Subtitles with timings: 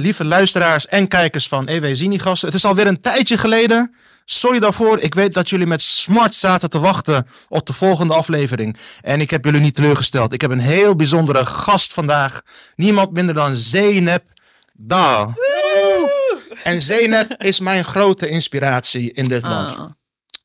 [0.00, 2.48] lieve luisteraars en kijkers van EW Zinigasten.
[2.48, 3.94] Het is alweer een tijdje geleden.
[4.24, 4.98] Sorry daarvoor.
[4.98, 8.76] Ik weet dat jullie met smart zaten te wachten op de volgende aflevering.
[9.02, 10.32] En ik heb jullie niet teleurgesteld.
[10.32, 12.42] Ik heb een heel bijzondere gast vandaag.
[12.76, 14.24] Niemand minder dan Zeynep
[14.72, 15.34] Da.
[16.62, 19.76] En Zeynep is mijn grote inspiratie in dit land.
[19.76, 19.90] Ah.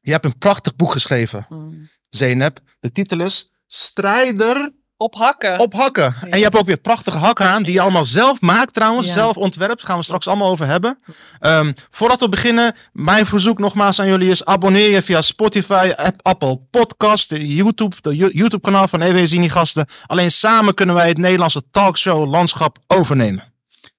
[0.01, 1.89] Je hebt een prachtig boek geschreven, Mm.
[2.09, 2.59] Zeynep.
[2.79, 4.71] De titel is Strijder
[5.03, 5.59] Op hakken.
[5.59, 6.15] op hakken.
[6.29, 9.07] En je hebt ook weer prachtige hakken aan, die je allemaal zelf maakt trouwens.
[9.07, 9.13] Ja.
[9.13, 9.77] Zelf ontwerpt.
[9.77, 10.97] Daar gaan we straks allemaal over hebben.
[11.39, 16.19] Ehm, voordat we beginnen, mijn verzoek nogmaals aan jullie is abonneer je via Spotify, App,
[16.21, 19.85] Apple Podcast, YouTube, de Yo- YouTube kanaal van EW Zini Gasten.
[20.05, 23.53] Alleen samen kunnen wij het Nederlandse talkshow landschap overnemen.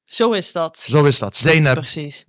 [0.05, 0.79] Zo is dat.
[0.79, 1.37] Zo is dat.
[1.37, 2.25] Zeynep, Precies.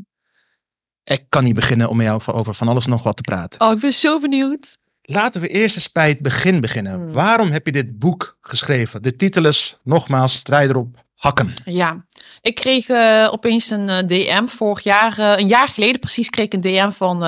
[1.03, 3.61] ik kan niet beginnen om met jou over van alles nog wat te praten.
[3.61, 4.77] Oh, ik ben zo benieuwd.
[5.07, 6.93] Laten we eerst eens bij het begin beginnen.
[6.93, 7.11] Hmm.
[7.11, 9.01] Waarom heb je dit boek geschreven?
[9.01, 11.53] De titel is nogmaals Strijder op hakken.
[11.65, 12.04] Ja,
[12.45, 16.45] ik kreeg eh, opeens een eh, DM vorig jaar, eh, een jaar geleden precies, kreeg
[16.45, 17.19] ik een DM van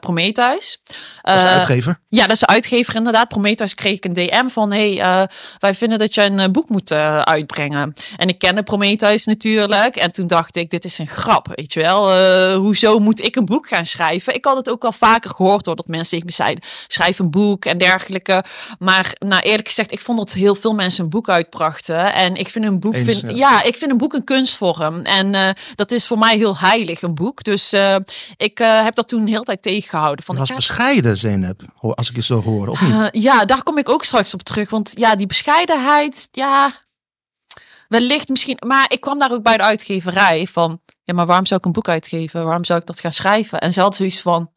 [0.00, 0.82] Prometheus.
[1.22, 2.00] Dat is de uitgever.
[2.08, 3.28] Ja, dat is de uitgever inderdaad.
[3.28, 7.92] Prometheus kreeg ik een DM van, hey, wij vinden dat je een boek moet uitbrengen.
[8.16, 9.96] En ik kende Prometheus natuurlijk.
[9.96, 12.54] En toen dacht ik, dit is een grap, weet je wel.
[12.54, 14.34] Hoezo moet ik een boek gaan schrijven?
[14.34, 17.64] Ik had het ook al vaker gehoord doordat mensen tegen me zeiden, schrijf een boek
[17.64, 18.44] en dergelijke.
[18.78, 22.14] Maar nou, eerlijk gezegd, ik vond dat heel veel mensen een boek uitbrachten.
[22.14, 23.50] En ik vind een boek, Eens, vind, ja.
[23.50, 25.00] ja, ik vind een boek een kunstvorm.
[25.02, 27.42] En eh, dat is voor mij heel heilig, een boek.
[27.42, 27.96] Dus eh,
[28.36, 30.24] ik eh, heb dat toen de hele tijd tegengehouden.
[30.24, 33.22] Van, Je was bescheiden, Zeynep, als ik je zo hoor, of niet?
[33.22, 34.70] ja, daar kom ik ook straks op terug.
[34.70, 36.72] Want ja, die bescheidenheid, ja,
[37.88, 38.56] wellicht misschien.
[38.66, 41.72] Maar ik kwam daar ook bij de uitgeverij van, ja, maar waarom zou ik een
[41.72, 42.44] boek uitgeven?
[42.44, 43.60] Waarom zou ik dat gaan schrijven?
[43.60, 44.50] En ze had zoiets van,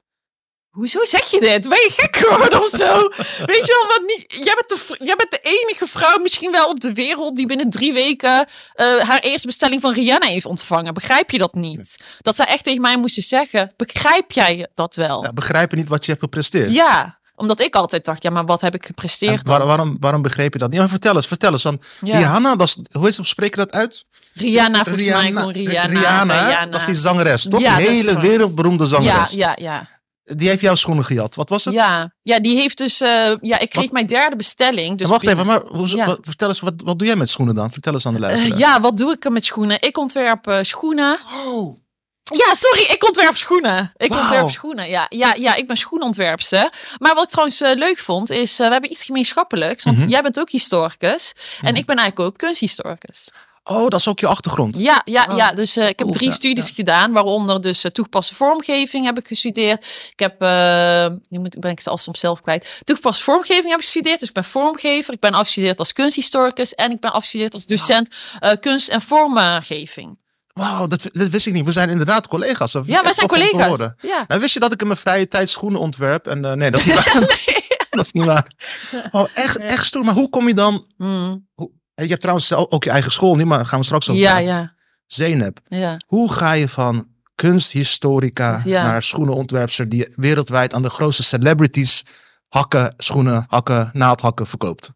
[0.74, 1.62] hoezo zeg je dit?
[1.70, 3.08] Ben je gek geworden of zo?
[3.46, 6.68] Weet je wel, wat niet, jij, bent de, jij bent de enige vrouw misschien wel
[6.68, 10.94] op de wereld die binnen drie weken eh, haar eerste bestelling van Rihanna heeft ontvangen.
[10.94, 11.98] Begrijp je dat niet?
[12.22, 15.24] Dat zij echt tegen mij moesten zeggen, begrijp jij dat wel?
[15.24, 16.74] Ja, begrijpen niet wat je hebt gepresteerd.
[16.74, 19.48] Ja, omdat ik altijd dacht, ja, maar wat heb ik gepresteerd?
[19.48, 20.80] waar- waarom, waarom begreep je dat niet?
[20.80, 21.64] Maar vertel eens, vertel eens.
[21.64, 22.18] Dan, Ja.
[22.18, 24.06] Rihanna, dat is, hoe is je dat uit?
[24.34, 26.00] Rihanna, volgens mij gewoon Rihanna.
[26.00, 26.72] Rihanna, Rihanna.
[26.72, 27.60] dat is die zangeres, toch?
[27.62, 29.32] Ja, hele wereldberoemde Ja, zangeres.
[29.32, 29.88] ja, ja.
[30.24, 31.36] Die heeft jouw schoenen gejat.
[31.36, 31.74] Wat was het?
[31.74, 34.98] Ja, ja, die heeft dus, eh, ja, ik kreeg Wat- mijn derde bestelling.
[34.98, 36.06] Dus Wacht even, maar hoe, Ja.
[36.06, 37.72] wat, vertel eens, wat, wat doe jij met schoenen dan?
[37.72, 38.58] Vertel eens aan de Eh, luisteraar.
[38.58, 39.82] ja, wat doe ik er met schoenen?
[39.82, 41.20] Ik ontwerp eh, schoenen.
[41.46, 41.82] Oh,
[42.24, 43.92] Ja, sorry, ik ontwerp schoenen.
[43.98, 44.90] Ik ontwerp schoenen.
[44.90, 46.70] Ja, ja, ja, ik ben schoenontwerpster.
[46.98, 49.84] Maar wat ik trouwens leuk vond, is uh, we hebben iets gemeenschappelijks.
[49.84, 50.08] Want Mhm.
[50.10, 51.34] jij bent ook historicus.
[51.62, 51.76] En Mhm.
[51.76, 53.30] ik ben eigenlijk ook kunsthistoricus.
[53.64, 54.78] Oh, dat is ook je achtergrond.
[54.78, 55.54] Ja, ja, Oh, ja.
[55.54, 56.74] Dus eh, ik heb drie ja, studies ja.
[56.74, 60.10] gedaan, waaronder dus uh, toegepaste vormgeving heb ik gestudeerd.
[60.12, 62.80] Ik heb, eh nu moet, ben ik soms zelf kwijt.
[62.84, 65.14] Toegepaste vormgeving heb ik gestudeerd, dus ik ben vormgever.
[65.14, 68.08] Ik ben afgestudeerd als kunsthistoricus en ik ben afgestudeerd als docent
[68.40, 70.22] eh, kunst en vormgeving.
[70.54, 71.66] Wauw, dat, dat wist ik niet.
[71.66, 72.72] We zijn inderdaad collega's.
[72.72, 73.80] Dat Ja, wij zijn collega's.
[74.02, 74.24] Ja.
[74.28, 76.28] Nou, wist je dat ik in mijn vrije tijd schoenen ontwerp?
[76.28, 77.14] En, eh, nee, dat is niet waar.
[77.90, 78.52] dat is niet waar.
[79.12, 80.06] Oh, echt, echt stoer.
[80.06, 80.86] Maar hoe kom je dan...
[80.98, 81.48] Mm.
[81.96, 83.46] Je hebt trouwens ook je eigen school, niet?
[83.46, 84.48] Maar gaan we straks over Ja, praten.
[84.54, 84.74] ja,
[85.06, 85.98] Zeynep, ja.
[86.08, 88.84] hoe ga je van kunsthistorica Ja.
[88.84, 92.04] naar schoenenontwerpster die wereldwijd aan de grootste celebrities
[92.48, 94.92] hakken, schoenen, hakken, naaldhakken verkoopt?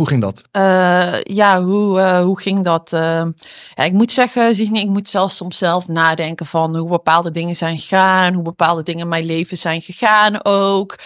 [0.00, 0.42] Hoe ging dat?
[0.50, 2.92] Eh, ja, hoe, eh, hoe ging dat?
[2.92, 3.24] Eh,
[3.74, 7.56] ja, ik moet zeggen, Signe, ik moet zelfs soms zelf nadenken van hoe bepaalde dingen
[7.56, 10.98] zijn gegaan, hoe bepaalde dingen in mijn leven zijn gegaan ook.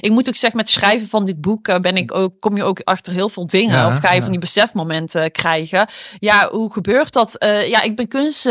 [0.00, 2.64] Ik moet ook zeggen, met het schrijven van dit boek ben ik ook, kom je
[2.64, 3.76] ook achter heel veel dingen.
[3.76, 4.22] Ja, of ga je ja.
[4.22, 5.86] van die besefmomenten krijgen.
[6.18, 7.36] Ja, hoe gebeurt dat?
[7.66, 8.46] Ja, ik ben, kunst,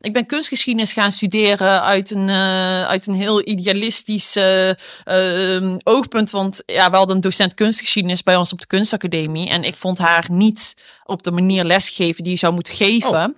[0.00, 2.30] ik ben kunstgeschiedenis gaan studeren uit een,
[2.86, 4.68] uit een heel idealistisch eh,
[5.04, 6.30] ehm, oogpunt.
[6.30, 9.48] Want ja, we hadden een docent kunstgeschiedenis bij ons op de kunstacademie.
[9.48, 13.34] En ik vond haar niet op de manier lesgeven die je zou moeten geven.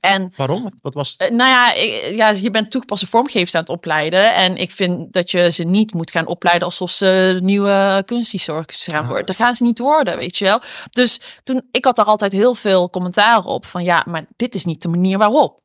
[0.00, 0.70] En Waarom?
[0.82, 1.20] Wat, was het?
[1.30, 4.34] eh, nou ja, ik- ja, je bent toegepaste vormgevers aan het opleiden.
[4.34, 9.06] En ik vind dat je ze niet moet gaan opleiden alsof ze nieuwe kunsthistoricus gaan
[9.06, 9.26] worden.
[9.26, 10.60] Dat gaan ze niet worden, weet je wel.
[10.90, 13.66] Dus toen, ik had daar altijd heel veel commentaar op.
[13.66, 15.60] Van ja, maar dit is niet de manier waarop.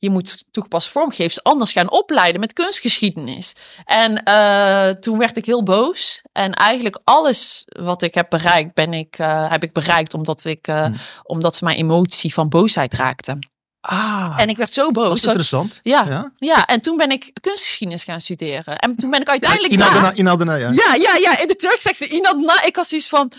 [0.00, 3.52] Je moet toegepast vormgevers anders gaan opleiden met kunstgeschiedenis.
[3.84, 6.22] En eh, toen werd ik heel boos.
[6.32, 10.66] En eigenlijk alles wat ik heb bereikt, ben ik, eh, heb ik bereikt omdat, ik,
[10.66, 10.94] eh, Hmm.
[11.22, 13.48] omdat ze mijn emotie van boosheid raakten.
[13.80, 15.04] Ah, En ik werd zo boos.
[15.08, 15.80] dat is dat- interessant.
[15.82, 16.32] ja, Ja?
[16.36, 18.78] ja, en toen ben ik kunstgeschiedenis gaan studeren.
[18.78, 19.78] En toen ben ik uiteindelijk ja.
[20.74, 21.38] Ja, ja, ja.
[21.38, 22.08] In de Turks zegt ze.
[22.64, 23.32] Ik was zoiets van,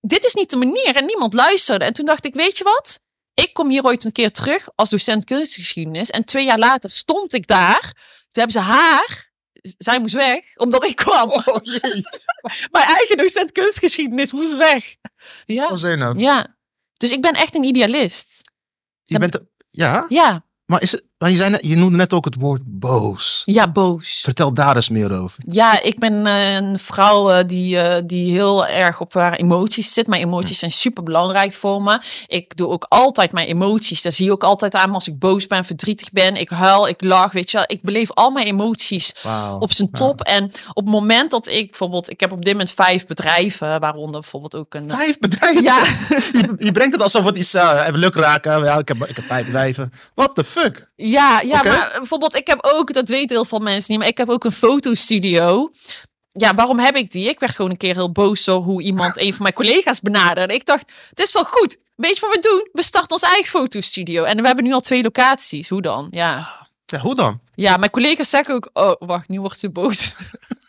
[0.00, 0.96] dit is niet de manier.
[0.96, 1.84] En niemand luisterde.
[1.84, 3.00] En toen dacht ik, weet je wat?
[3.34, 6.10] Ik kom hier ooit een keer terug als docent kunstgeschiedenis.
[6.10, 7.80] En twee jaar later stond ik daar.
[7.80, 9.32] Toen hebben ze haar.
[9.78, 11.30] Zij moest weg, omdat ik kwam.
[11.30, 12.02] Oh jee.
[12.72, 14.96] Mijn eigen docent kunstgeschiedenis moest weg.
[15.44, 15.68] Ja.
[15.68, 16.56] Oh, ja.
[16.96, 18.42] Dus ik ben echt een idealist.
[19.02, 19.40] Je bent,
[19.70, 22.62] Ja, Ja, maar, is het, maar je, zei net, je noemde net ook het woord
[22.64, 23.42] boos.
[23.44, 24.20] ja, boos.
[24.22, 25.42] Vertel daar eens meer over.
[25.46, 29.92] Ja, ik ben eh, een vrouw eh, die, eh, die heel erg op haar emoties
[29.92, 30.06] zit.
[30.06, 32.00] Mijn emoties zijn super belangrijk voor me.
[32.26, 34.02] Ik doe ook altijd mijn emoties.
[34.02, 36.36] Daar zie je ook altijd aan als ik boos ben, verdrietig ben.
[36.36, 37.66] Ik huil, ik lach, weet je wel.
[37.68, 39.14] Ik beleef al mijn emoties
[39.58, 40.20] op zijn top.
[40.20, 42.10] En op het moment dat ik bijvoorbeeld...
[42.10, 44.90] Ik heb op dit moment vijf bedrijven, waaronder bijvoorbeeld ook een...
[44.90, 45.62] Vijf bedrijven?
[45.62, 45.84] Ja,
[46.40, 48.64] Je, je brengt het alsof het iets uh, even leuk raken.
[48.64, 49.92] Ja, ik, heb, ik heb vijf bedrijven.
[50.14, 50.92] What the fuck?
[50.94, 54.18] Ja, ja maar bijvoorbeeld ik heb ook, dat weten heel veel mensen niet, maar ik
[54.18, 55.70] heb ook een fotostudio.
[56.28, 57.28] Ja, waarom heb ik die?
[57.28, 60.54] Ik werd gewoon een keer heel boos door hoe iemand een van mijn collega's benaderde.
[60.54, 61.76] Ik dacht, het is wel goed.
[61.96, 62.68] Weet je wat we doen?
[62.72, 64.24] We starten onze eigen fotostudio.
[64.24, 65.68] En we hebben nu al twee locaties.
[65.68, 66.08] Hoe dan?
[66.10, 66.62] Ja.
[66.86, 67.40] Ja, hoe dan?
[67.54, 70.14] Ja, mijn collega's zeggen ook, oh, wacht, nu wordt ze boos.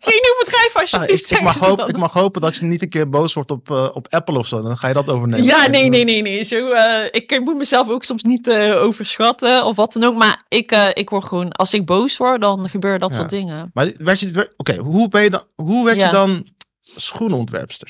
[0.00, 1.30] Geen nieuw bedrijf Ah, alsjeblieft.
[1.30, 3.88] ik, ik, mag ik mag hopen dat je niet een keer boos wordt op, eh,
[3.92, 4.62] op Apple of zo.
[4.62, 5.44] Dan ga je dat overnemen.
[5.44, 6.44] Ja, nee, nee, nee, nee.
[6.44, 10.16] Zo, eh, ik moet mezelf ook soms niet eh, overschatten of wat dan ook.
[10.16, 13.16] Maar ik, ik word gewoon, als ik boos word, dan gebeuren dat Ja.
[13.16, 13.70] soort dingen.
[13.74, 16.06] Maar werd je, oké, hoe, ben je dan, hoe werd Ja.
[16.06, 16.46] je dan
[16.80, 17.88] schoenontwerpster?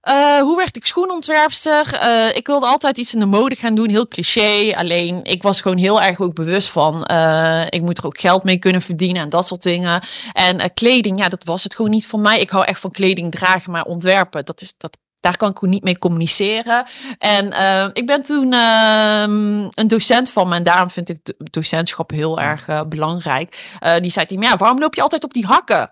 [0.00, 1.92] Eh, hoe werd ik schoenontwerpster?
[1.94, 4.76] Eh, ik wilde altijd iets in de mode gaan doen, heel cliché.
[4.76, 8.44] Alleen ik was gewoon heel erg ook bewust van, eh, ik moet er ook geld
[8.44, 10.02] mee kunnen verdienen en dat soort dingen.
[10.32, 12.40] En kleding, ja, dat was het gewoon niet voor mij.
[12.40, 14.98] Ik hou echt van kleding dragen, maar ontwerpen, dat is dat.
[15.20, 16.86] Daar kan ik niet mee communiceren.
[17.18, 17.46] En
[17.92, 20.54] ik ben toen ehm, een docent van me.
[20.54, 23.78] En daarom vind ik do- docentschap heel erg belangrijk.
[24.00, 25.90] Die zei tegen ja, waarom loop je altijd op die hakken?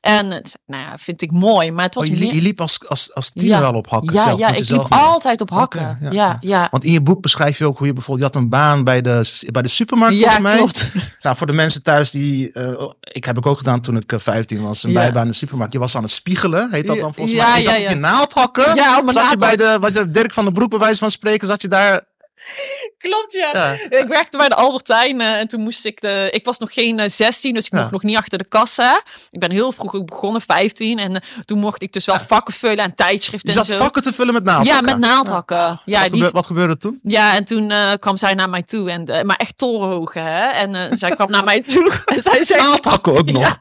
[0.00, 1.70] En het, nou ja, vind ik mooi.
[1.72, 3.66] Maar het was Oh, je, li- meer- je liep als, als, als tiener Ja.
[3.66, 4.12] al op hakken.
[4.14, 5.80] ja, zelf, ja, ik liep altijd op hakken.
[5.80, 6.38] Ja, ja, ja.
[6.40, 6.68] ja.
[6.70, 8.28] Want in je boek beschrijf je ook hoe je bijvoorbeeld...
[8.32, 10.56] Je had een baan bij de, bij de supermarkt, Ja, volgens mij.
[10.56, 10.90] klopt.
[11.22, 12.52] Nou, voor de mensen thuis die...
[12.52, 14.82] eh, ik heb ik ook gedaan toen ik eh, 15 was.
[14.82, 14.96] Een Ja.
[15.00, 15.72] bijbaan in de supermarkt.
[15.72, 17.58] Je was aan het spiegelen, heet dat dan volgens Ja, mij.
[17.58, 17.90] Je zat ja, op ja.
[17.90, 18.74] je naaldhakken.
[18.74, 21.10] Ja, op mijn zat je bij de, wat Dirk van den Broek, bij wijze van
[21.10, 22.08] spreken, zat je daar...
[22.98, 23.50] Klopt, ja.
[23.52, 23.98] Ja.
[23.98, 26.28] Ik werkte bij de Albertijn eh, en toen moest ik de...
[26.32, 27.78] Ik was nog geen eh, 16, dus ik Ja.
[27.78, 29.02] mocht nog niet achter de kassa.
[29.30, 30.98] Ik ben heel vroeg ook begonnen, 15.
[30.98, 33.82] En eh, toen mocht ik dus wel vakken vullen en Je tijdschriften zat en zo.
[33.82, 34.84] vakken te vullen met ja, naaldhakken.
[34.84, 35.80] met naaldhakken.
[35.84, 36.98] Ja, wat, die, gebe- wat gebeurde toen?
[37.02, 38.90] ja, en toen eh, kwam zij naar mij toe.
[38.90, 40.46] En, eh, maar echt torenhoog, hè.
[40.46, 42.60] En eh, zij kwam naar mij toe en zij zegt...
[42.62, 43.42] Naaldhakken ook nog.
[43.42, 43.58] Ja.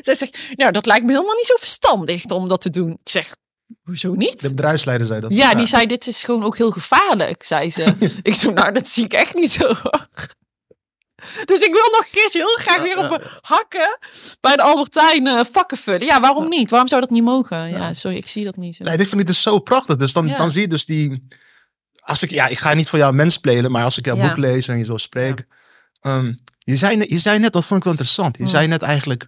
[0.00, 2.90] Zij zegt, nou, dat lijkt me helemaal niet zo verstandig om dat te doen.
[2.90, 3.34] Ik zeg,
[3.84, 4.40] hoezo niet?
[4.40, 5.32] De bedrijfsleider zei dat.
[5.32, 7.94] Ja, die zei, dit is gewoon ook heel gevaarlijk, zei ze.
[8.22, 9.66] ik zo, nou, dat zie ik echt niet zo.
[11.44, 13.98] dus ik wil nog een keertje heel graag weer op een hakken
[14.40, 16.04] bij de Albertijn eh, vakken vullen.
[16.06, 16.70] Ja, waarom niet?
[16.70, 17.68] Waarom zou dat niet mogen?
[17.70, 18.84] Ja, sorry, ik zie dat niet zo.
[18.84, 19.96] Nee, dit vind ik dus zo prachtig.
[19.96, 21.26] Dus dan, dan zie je dus die...
[22.00, 24.36] Als ik, ja, ik ga niet voor jou mens spelen, maar als ik jouw boek
[24.36, 25.44] lees en je zo spreekt.
[26.00, 28.38] ehm, je, zei, net- je zei net, dat vond ik wel interessant.
[28.38, 29.26] Je zei net eigenlijk,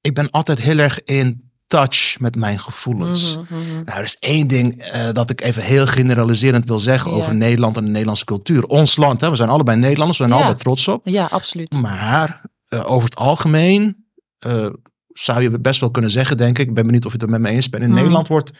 [0.00, 3.36] ik ben altijd heel erg in touch met mijn gevoelens.
[3.36, 3.74] Mhm, mhm.
[3.84, 7.16] Nou, er is één ding eh, dat ik even heel generaliserend wil zeggen Ja.
[7.16, 8.64] over Nederland en de Nederlandse cultuur.
[8.64, 10.44] Ons land, hè, we zijn allebei Nederlanders, we zijn Ja.
[10.44, 11.08] allebei trots op.
[11.08, 11.72] Ja, absoluut.
[11.80, 14.04] Maar eh, over het algemeen
[14.38, 14.68] eh,
[15.08, 16.68] zou je best wel kunnen zeggen, denk ik.
[16.68, 17.82] Ik ben benieuwd of je het er met me eens bent.
[17.82, 17.98] In Mhm.
[17.98, 18.50] Nederland wordt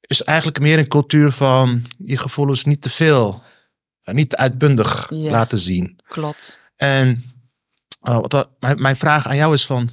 [0.00, 3.42] is eigenlijk meer een cultuur van je gevoelens niet te veel,
[4.04, 5.30] niet te uitbundig Ja.
[5.30, 5.98] laten zien.
[6.08, 6.58] Klopt.
[6.76, 7.24] En
[8.00, 9.90] wat, mijn, mijn vraag aan jou is van.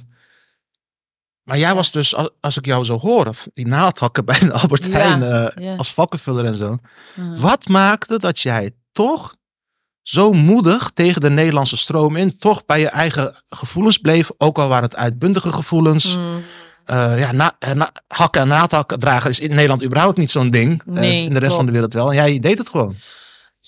[1.48, 4.90] Maar jij was dus, als, ik jou zo hoor, die naaldhakken bij de Albert Ja,
[4.90, 5.74] Heijn eh, ja.
[5.74, 6.76] als vakkenvuller en zo.
[7.14, 7.40] Mhm.
[7.40, 9.34] Wat maakte dat jij toch
[10.02, 14.68] zo moedig tegen de Nederlandse stroom in, toch bij je eigen gevoelens bleef, ook al
[14.68, 16.16] waren het uitbundige gevoelens.
[16.16, 16.26] Mhm.
[16.84, 20.50] Eh, ja, na, eh, na- hakken en naaldhakken dragen is in Nederland überhaupt niet zo'n
[20.50, 20.82] ding.
[20.84, 22.08] Nee, in de rest van de wereld wel.
[22.08, 22.96] En jij deed het gewoon.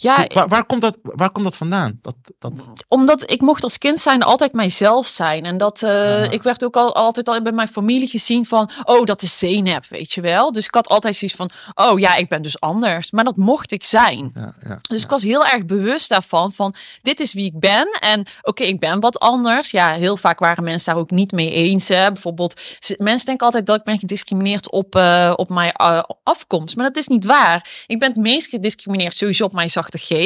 [0.02, 1.99] Ja, waar, komt dat, waar komt dat vandaan?
[2.02, 2.52] Dat, dat...
[2.88, 5.45] Omdat ik mocht als kind zijn altijd mijzelf zijn.
[5.45, 9.04] En dat, eh, ik werd ook al, altijd al bij mijn familie gezien van, oh,
[9.04, 10.52] dat is Zeynep, weet je wel.
[10.52, 13.11] Dus ik had altijd zoiets van, oh ja, ik ben dus anders.
[13.11, 14.30] Maar dat mocht ik zijn.
[14.35, 17.99] Ja, ja, dus ik was heel erg bewust daarvan, van dit is wie ik ben.
[18.00, 19.71] En oké, ik ben wat anders.
[19.71, 21.88] Ja, heel vaak waren mensen daar ook niet mee eens.
[21.88, 22.12] Hè.
[22.12, 22.61] Bijvoorbeeld,
[22.97, 26.76] mensen denken altijd dat ik ben gediscrimineerd op, eh, op mijn eh, afkomst.
[26.76, 27.85] Maar dat is niet waar.
[27.87, 30.16] Ik ben het meest gediscrimineerd sowieso op mijn zacht 180G.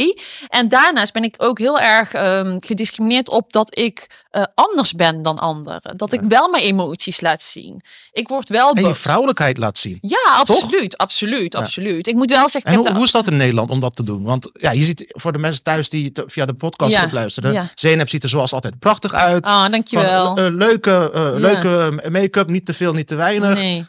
[0.48, 5.22] En daarnaast ben ik ook heel erg ehm, gediscrimineerd op dat ik eh, anders ben
[5.22, 5.80] dan anderen.
[5.96, 7.82] Dat ik wel mijn emoties laat zien.
[8.12, 8.72] Ik word wel...
[8.72, 9.98] En je vrouwelijkheid laat zien.
[10.00, 12.06] ja, absoluut, absoluut, absoluut.
[12.06, 13.96] Ik moet wel zeggen, En hoe, heb de- hoe is dat in Nederland om dat
[13.96, 14.22] te doen?
[14.22, 17.52] Want ja, je ziet voor de mensen thuis die via de podcast Ja, luisteren.
[17.52, 17.66] ja.
[17.74, 19.46] Zeynep ziet er zoals altijd prachtig uit.
[19.46, 20.26] Ah, dankjewel.
[20.26, 21.30] Van, eh, leuke eh, Ja.
[21.38, 23.54] leuke make-up, niet te veel, niet te weinig.
[23.54, 23.86] nee.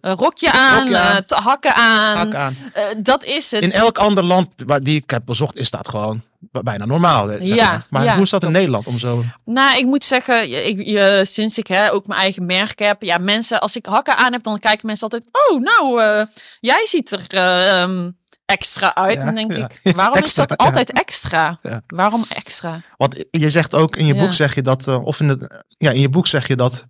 [0.00, 1.22] Rokje aan, Rokje aan.
[1.26, 2.16] hakken aan.
[2.16, 2.56] hak aan.
[3.02, 3.62] Dat is het.
[3.62, 7.30] In elk ander land waar die ik heb bezocht, is dat gewoon bijna normaal.
[7.32, 8.52] eh, Zeg Ja, maar maar ja, hoe is dat in.
[8.52, 9.24] Nederland om zo?
[9.44, 13.18] Nou, ik moet zeggen, ik, je, sinds ik hè, ook mijn eigen merk heb, ja,
[13.18, 16.26] mensen, als ik hakken aan heb, dan kijken mensen altijd, oh, nou, eh,
[16.60, 18.10] jij ziet er, eh, ehm,
[18.44, 19.18] extra uit.
[19.18, 19.70] Ja, dan denk ja.
[19.82, 20.66] ik, waarom Extra, is dat ja.
[20.66, 21.58] altijd extra?
[21.86, 22.82] Waarom extra?
[22.96, 26.00] Want je zegt ook in je boek zeg je dat, of in, het, ja, in
[26.00, 26.86] je boek zeg je dat,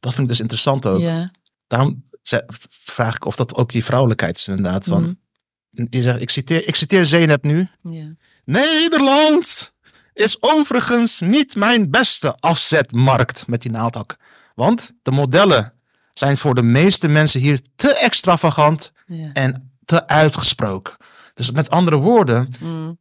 [0.00, 1.02] dat vind ik dus interessant ook.
[1.66, 2.02] Daarom
[2.68, 4.84] vraag ik of dat ook die vrouwelijkheid is inderdaad.
[4.84, 5.18] Van,
[5.70, 7.68] je zegt, ik, citeer, ik citeer Zeynep nu.
[8.44, 9.72] Nederland
[10.12, 14.16] is overigens niet mijn beste afzetmarkt met die naaldhak.
[14.54, 15.72] Want de modellen
[16.12, 19.30] zijn voor de meeste mensen hier te extravagant ja.
[19.32, 20.96] en te uitgesproken.
[21.40, 22.98] Dus met andere woorden, Mm.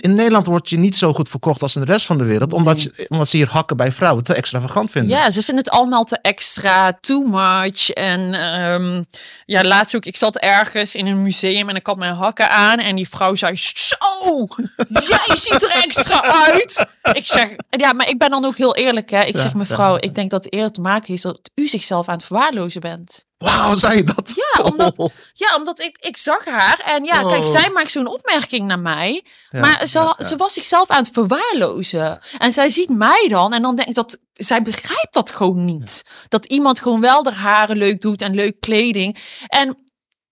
[0.00, 2.52] In Nederland word je niet zo goed verkocht als in de rest van de wereld.
[2.52, 5.10] Omdat, je, omdat ze hier hakken bij vrouwen te extravagant vinden.
[5.16, 7.90] Ja, ze vinden het allemaal te extra, too much.
[7.90, 9.02] En ehm,
[9.46, 12.78] ja, laatst ook, ik zat ergens in een museum en ik had mijn hakken aan.
[12.78, 14.46] En die vrouw zei, zo,
[14.86, 16.86] jij ziet er extra uit.
[17.12, 19.10] Ik zeg, ja, maar ik ben dan ook heel eerlijk.
[19.10, 19.22] Hè.
[19.24, 20.00] Ik Ja, zeg, mevrouw, ja.
[20.00, 23.24] ik denk dat het eerder te maken heeft dat u zichzelf aan het verwaarlozen bent.
[23.38, 24.32] Wauw, zei je dat?
[24.36, 27.50] Ja, omdat- Ja, omdat ik, ik zag haar en ja, kijk, Oh.
[27.50, 29.24] zij maakt zo'n opmerking naar mij.
[29.48, 30.24] Ja, maar ze, ja, ja.
[30.24, 32.20] ze was zichzelf aan het verwaarlozen.
[32.38, 36.04] En zij ziet mij dan en dan denk ik dat zij begrijpt dat gewoon niet.
[36.28, 39.18] Dat iemand gewoon wel de haren leuk doet en leuk kleding.
[39.46, 39.78] En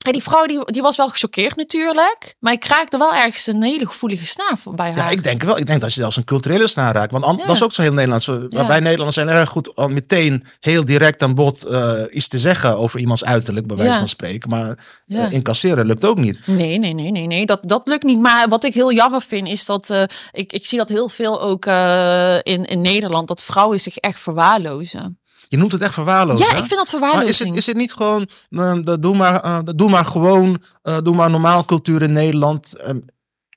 [0.02, 2.34] ja, die vrouw die, die was wel gechoqueerd natuurlijk.
[2.40, 4.96] Maar ik raakte wel ergens een hele gevoelige snaar bij haar.
[4.96, 5.58] Ja, ik denk wel.
[5.58, 7.12] Ik denk dat je zelfs een culturele snaar raakt.
[7.12, 7.46] Want Ja.
[7.46, 8.26] dat is ook zo heel Nederlands.
[8.26, 8.66] Ja.
[8.66, 12.76] Wij Nederlanders zijn erg goed om meteen heel direct aan bod eh, iets te zeggen
[12.76, 13.98] over iemands uiterlijk, bij wijze Ja.
[13.98, 14.48] van spreken.
[14.50, 16.46] Maar eh, incasseren lukt ook niet.
[16.46, 17.46] Nee, nee, nee, nee, nee.
[17.46, 18.18] Dat, dat lukt niet.
[18.18, 21.40] Maar wat ik heel jammer vind, is dat eh, ik, ik zie dat heel veel
[21.40, 25.20] ook in, in Nederland, dat vrouwen zich echt verwaarlozen.
[25.52, 26.46] Je noemt het echt verwaarlozen.
[26.46, 26.58] Ja, hè?
[26.58, 27.28] ik vind dat Maar verwaarlozing.
[27.30, 30.62] is het, is het niet gewoon, eh, dat doe, maar, eh, dat doe maar gewoon,
[30.82, 32.76] eh, doe maar normaal cultuur in Nederland.
[32.76, 32.98] Ehm,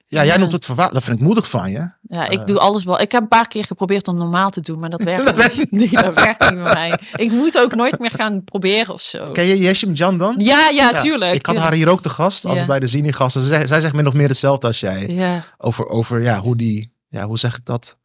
[0.07, 0.99] ja, jij noemt het verwaarlozen.
[0.99, 1.89] Dat vind ik moedig van je.
[2.01, 2.99] Ja, ik doe alles wel.
[2.99, 5.71] Ik heb een paar keer geprobeerd om normaal te doen, maar dat werkt niet.
[5.71, 6.99] Nee, dat werkt niet bij mij.
[7.15, 9.31] Ik moet ook nooit meer gaan proberen of zo.
[9.31, 10.35] Ken je Yeshim Jan dan?
[10.37, 11.33] Ja, ja, Ja, tuurlijk.
[11.35, 12.65] Ik had haar hier ook te gast, als Ja.
[12.65, 13.41] bij de Zini-gasten.
[13.41, 15.07] Zij, zij zegt min of meer hetzelfde als jij.
[15.07, 17.97] Ja, Over, over ja, hoe die, ja, hoe zeg ik dat?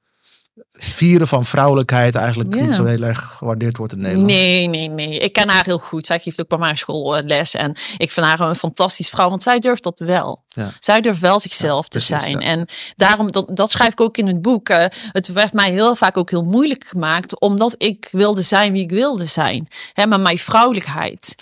[0.69, 2.61] Vieren van vrouwelijkheid eigenlijk Ja.
[2.63, 4.27] niet zo heel erg gewaardeerd wordt in Nederland.
[4.27, 5.19] nee, nee, nee.
[5.19, 6.07] Ik ken haar heel goed.
[6.07, 7.55] Zij geeft ook bij mijn school eh, les.
[7.55, 10.43] En ik vind haar een fantastisch vrouw, want zij durft dat wel.
[10.47, 10.71] Ja.
[10.79, 12.41] Zij durft wel zichzelf te precies, zijn.
[12.41, 14.69] En daarom, dat, dat schrijf ik ook in het boek.
[14.69, 18.83] eh, het werd mij heel vaak ook heel moeilijk gemaakt, omdat ik wilde zijn wie
[18.83, 19.69] ik wilde zijn.
[19.93, 21.35] Hè, maar mijn vrouwelijkheid.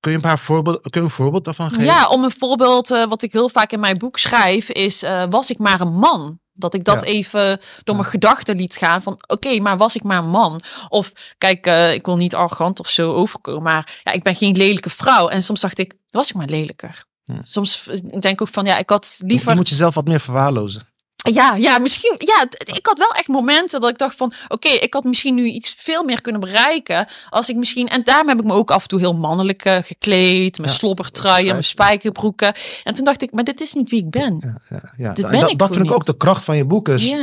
[0.00, 1.84] Kun je een paar voorbeelden, kun je een voorbeeld daarvan geven?
[1.84, 5.50] Ja, om een voorbeeld eh, wat ik heel vaak in mijn boek schrijf is, was
[5.50, 6.38] ik maar een man?
[6.56, 7.06] Dat ik dat Ja.
[7.06, 10.60] even door mijn gedachten liet gaan van, oké, maar was ik maar een man?
[10.88, 14.56] Of, kijk, eh, ik wil niet arrogant of zo overkomen, maar ja, ik ben geen
[14.56, 15.28] lelijke vrouw.
[15.28, 17.04] En soms dacht ik, was ik maar lelijker.
[17.42, 19.54] Soms denk ik ook van, ja, ik had Je liever...
[19.54, 20.88] moet jezelf wat meer verwaarlozen.
[21.32, 22.14] Ja, ja, misschien.
[22.18, 25.44] Ja, ik had wel echt momenten dat ik dacht van, oké, ik had misschien nu
[25.44, 27.88] iets veel meer kunnen bereiken als ik misschien.
[27.88, 30.76] En daarom heb ik me ook af en toe heel mannelijk eh, gekleed, mijn Ja,
[30.76, 32.54] slobbertruien, mijn spijkerbroeken.
[32.82, 34.36] En toen dacht ik, maar dit is niet wie ik ben.
[34.38, 35.12] Ja, ja, ja.
[35.12, 36.88] Dit En ben dat, ik dat vind ik ook de kracht van je boek.
[36.88, 37.14] Is,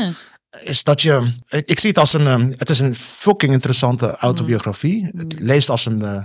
[0.63, 4.15] is dat je, ik, ik zie het als een, eh, het is een fucking interessante
[4.15, 5.09] autobiografie.
[5.11, 6.23] Het leest als een, eh,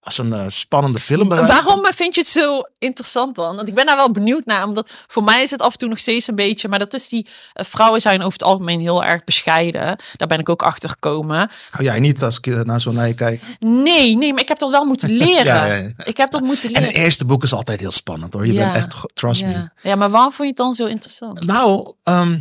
[0.00, 1.28] als een eh, spannende film.
[1.28, 3.56] Waarom vind je het zo interessant dan?
[3.56, 5.88] Want ik ben daar wel benieuwd naar, omdat voor mij is het af en toe
[5.88, 9.04] nog steeds een beetje, maar dat is die eh, vrouwen zijn over het algemeen heel
[9.04, 9.96] erg bescheiden.
[10.16, 11.50] Daar ben ik ook achter gekomen.
[11.70, 13.42] Hou jij niet als ik eh, naar zo naar je kijk.
[13.58, 15.44] Nee, nee, maar ik heb dat wel moeten leren.
[15.44, 15.90] Ja, ja, ja.
[16.04, 16.88] Ik heb dat moeten En leren.
[16.94, 18.46] het eerste boek is altijd heel spannend hoor.
[18.46, 19.68] Je bent echt, trust me.
[19.82, 19.94] Ja.
[19.94, 21.44] maar waarom vond je het dan zo interessant?
[21.44, 22.38] Nou, ehm,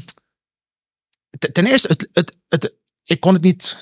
[1.40, 2.74] te- ten eerste, het, het, het,
[3.04, 3.78] ik kon het niet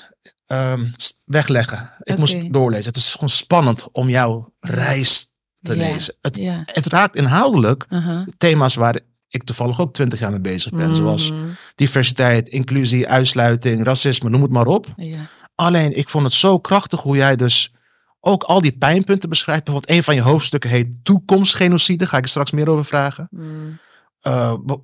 [0.46, 0.84] ehm,
[1.24, 1.90] wegleggen.
[2.02, 2.86] Ik moest doorlezen.
[2.86, 6.14] Het is gewoon spannend om jouw reis te Ja, lezen.
[6.20, 6.62] Het, Ja.
[6.64, 8.26] het raakt inhoudelijk uh-huh.
[8.38, 10.96] thema's waar ik toevallig ook twintig jaar mee bezig ben.
[10.96, 11.46] Zoals Mhm.
[11.74, 14.86] diversiteit, inclusie, uitsluiting, racisme, noem het maar op.
[14.96, 15.18] Ja.
[15.54, 17.72] Alleen, ik vond het zo krachtig hoe jij dus
[18.20, 19.64] ook al die pijnpunten beschrijft.
[19.64, 22.06] Bijvoorbeeld een van je hoofdstukken heet toekomstgenocide.
[22.06, 23.28] Ga ik er straks meer over vragen.
[23.30, 23.78] Mm.
[24.22, 24.78] Uh, wa-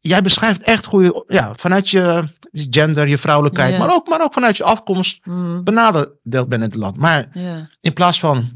[0.00, 3.78] jij beschrijft echt hoe je ja, vanuit je gender, je vrouwelijkheid, Ja.
[3.78, 5.64] maar, ook, maar ook vanuit je afkomst Mm.
[5.64, 6.96] benadeeld bent in het land.
[6.96, 7.68] Maar Ja.
[7.80, 8.50] in plaats van,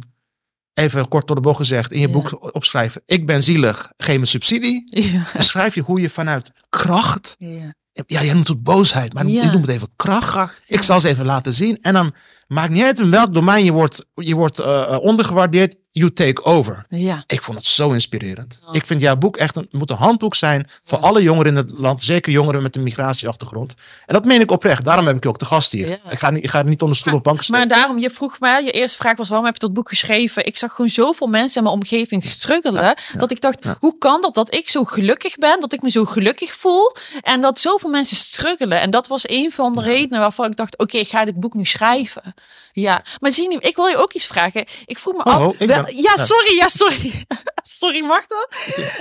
[0.75, 2.13] even kort door de bocht gezegd, in je Ja.
[2.13, 4.89] boek opschrijven, ik ben zielig, geef me subsidie.
[5.37, 7.75] Beschrijf je hoe je vanuit kracht, Ja.
[8.07, 10.31] ja, jij noemt het boosheid, maar ik noem het even kracht.
[10.31, 10.59] Kracht.
[10.67, 11.79] Ik zal ze even laten zien.
[11.83, 12.15] En dan
[12.55, 15.75] maakt niet uit in welk domein je wordt, je wordt eh, ondergewaardeerd.
[15.91, 16.85] You take over.
[16.89, 17.25] Ja.
[17.27, 18.59] Ik vond het zo inspirerend.
[18.73, 21.71] Ik vind jouw boek echt een, moet een handboek zijn voor alle jongeren in het
[21.71, 22.03] land.
[22.03, 23.75] Zeker jongeren met een migratieachtergrond.
[24.07, 24.85] En dat meen ik oprecht.
[24.85, 25.89] Daarom heb ik je ook te gast hier.
[25.89, 25.99] Ja.
[26.11, 27.69] Ik, ga niet, ik ga niet onder stoel of bank Maar steken.
[27.69, 30.47] daarom, je vroeg mij, je eerste vraag was waarom heb je dat boek geschreven?
[30.47, 32.97] Ik zag gewoon zoveel mensen in mijn omgeving struggelen.
[33.17, 35.61] Dat ik dacht, hoe kan dat dat ik zo gelukkig ben?
[35.61, 36.97] Dat ik me zo gelukkig voel?
[37.21, 38.81] En dat zoveel mensen struggelen.
[38.81, 41.55] En dat was een van de redenen waarvan ik dacht, oké, ik ga dit boek
[41.55, 42.35] nu schrijven.
[42.73, 44.65] Ja, maar zie je, ik wil je ook iets vragen.
[44.85, 45.43] Ik vroeg me Oh, af.
[45.43, 47.25] oh, wel- ja, sorry, ja, sorry.
[47.81, 48.55] sorry, mag dat?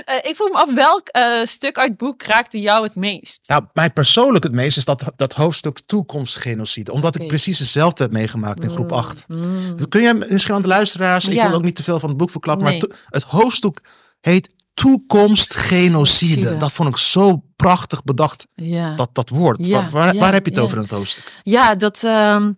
[0.04, 3.38] Eh, ik vroeg me af welk eh, stuk uit het boek raakte jou het meest?
[3.46, 6.92] Nou, mij persoonlijk het meest is dat, dat hoofdstuk toekomstgenocide.
[6.92, 9.24] Omdat ik precies hetzelfde heb meegemaakt in groep 8.
[9.28, 9.88] Mm.
[9.88, 11.46] Kun jij misschien aan de luisteraars, ik Ja.
[11.48, 12.80] wil ook niet te veel van het boek verklappen, Nee.
[12.88, 13.80] maar het hoofdstuk
[14.20, 16.32] heet toekomstgenocide.
[16.32, 16.56] Genocide.
[16.56, 18.94] Dat vond ik zo prachtig bedacht, Ja.
[18.94, 19.56] dat, dat woord.
[19.60, 21.40] Ja, waar waar, heb je het over in het hoofdstuk?
[21.42, 22.04] Ja, dat.
[22.04, 22.52] ehm,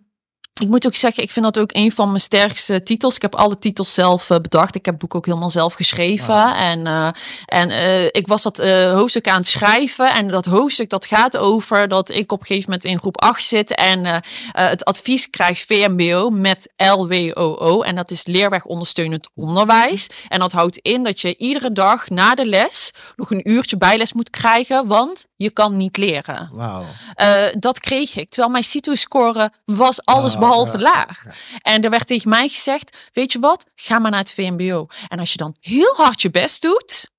[0.59, 3.15] ik moet ook zeggen, ik vind dat ook een van mijn sterkste titels.
[3.15, 4.75] Ik heb alle titels zelf eh, bedacht.
[4.75, 6.27] Ik heb het boek ook helemaal zelf geschreven.
[6.27, 6.55] Wauw.
[6.55, 7.09] En, eh,
[7.45, 8.57] en eh, ik was dat
[8.91, 10.13] hoofdstuk aan het schrijven.
[10.13, 13.43] En dat hoofdstuk dat gaat over dat ik op een gegeven moment in groep 8
[13.43, 13.75] zit.
[13.75, 14.21] En
[14.51, 17.81] het advies krijg VMBO met LWOO.
[17.81, 20.07] En dat is leerweg ondersteunend onderwijs.
[20.27, 24.13] En dat houdt in dat je iedere dag na de les nog een uurtje bijles
[24.13, 24.87] moet krijgen.
[24.87, 26.49] Want je kan niet leren.
[26.53, 26.83] Wauw.
[27.13, 28.29] Eh, dat kreeg ik.
[28.29, 31.23] Terwijl mijn CITO-score was alles Ja, behalve laag.
[31.61, 34.87] En er werd tegen mij gezegd, weet je wat, ga maar naar het VMBO.
[35.07, 37.09] En als je dan heel hard je best doet,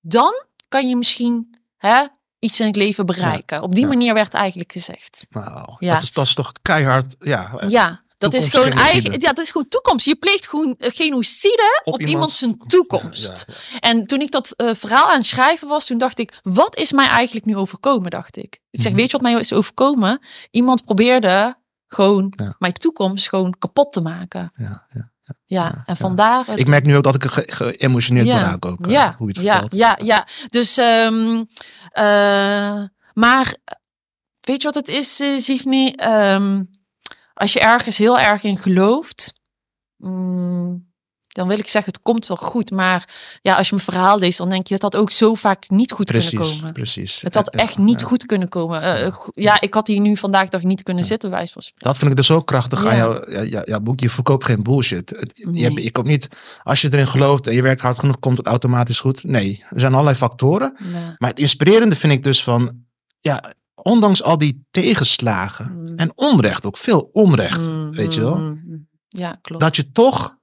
[0.00, 2.04] dan kan je misschien hè,
[2.38, 3.62] iets in het leven bereiken.
[3.62, 3.88] Op die ja.
[3.88, 5.26] manier werd eigenlijk gezegd.
[5.30, 5.76] Wauw.
[5.78, 5.92] Ja.
[5.92, 7.16] Dat, is, dat is toch keihard.
[7.18, 10.06] Ja, Ja, dat is gewoon eigen, ja, dat is gewoon toekomst.
[10.06, 13.04] Je pleegt gewoon eh, genocide op, iemand iemands zijn toekomst.
[13.04, 13.44] toekomst.
[13.46, 13.78] Ja, ja.
[13.78, 16.92] En toen ik dat eh, verhaal aan het schrijven was, toen dacht ik, wat is
[16.92, 18.60] mij eigenlijk nu overkomen, dacht ik.
[18.70, 19.00] Ik zeg, Mhm.
[19.00, 20.20] weet je wat mij is overkomen?
[20.50, 22.54] Iemand probeerde gewoon Ja.
[22.58, 24.52] mijn toekomst gewoon kapot te maken.
[24.54, 25.12] Ja, ja.
[25.20, 26.46] Ja, Ja, en vandaar...
[26.46, 28.86] het- Ik merk nu ook dat ik ge- geëmotioneerd raak ook.
[28.86, 29.74] eh, ja, hoe je het ja, vertelt.
[29.80, 30.26] ja, ja.
[30.48, 31.42] Dus, ehm,
[31.88, 33.74] eh, maar eh,
[34.40, 35.92] weet je wat het is, Signy?
[35.96, 36.62] Ehm,
[37.34, 39.40] als je ergens heel erg in gelooft,
[39.96, 40.92] mm,
[41.34, 42.70] dan wil ik zeggen, het komt wel goed.
[42.70, 43.08] Maar
[43.42, 45.92] ja, als je mijn verhaal leest, dan denk je, het had ook zo vaak niet
[45.92, 46.72] goed kunnen Precies, komen.
[46.72, 47.20] precies.
[47.20, 48.06] Het had echt niet ja.
[48.06, 48.82] goed kunnen komen.
[48.82, 51.72] Eh, ja, ik had hier nu vandaag dag niet kunnen zitten, van spreken.
[51.78, 53.02] Dat vind ik dus ook krachtig aan Ja.
[53.02, 54.00] jouw ja, ja, ja, boek.
[54.00, 55.10] Je verkoopt geen bullshit.
[55.34, 55.82] Je, Nee.
[55.82, 56.28] je komt niet,
[56.62, 59.24] als je erin gelooft en je werkt hard genoeg, komt het automatisch goed.
[59.24, 60.76] Nee, er zijn allerlei factoren.
[61.18, 62.84] Maar het inspirerende vind ik dus van,
[63.20, 65.94] ja, ondanks al die tegenslagen Mm.
[65.96, 68.88] en onrecht, ook veel onrecht, Mm, weet je wel, mm.
[69.08, 69.62] Ja, klopt.
[69.62, 70.36] dat je toch,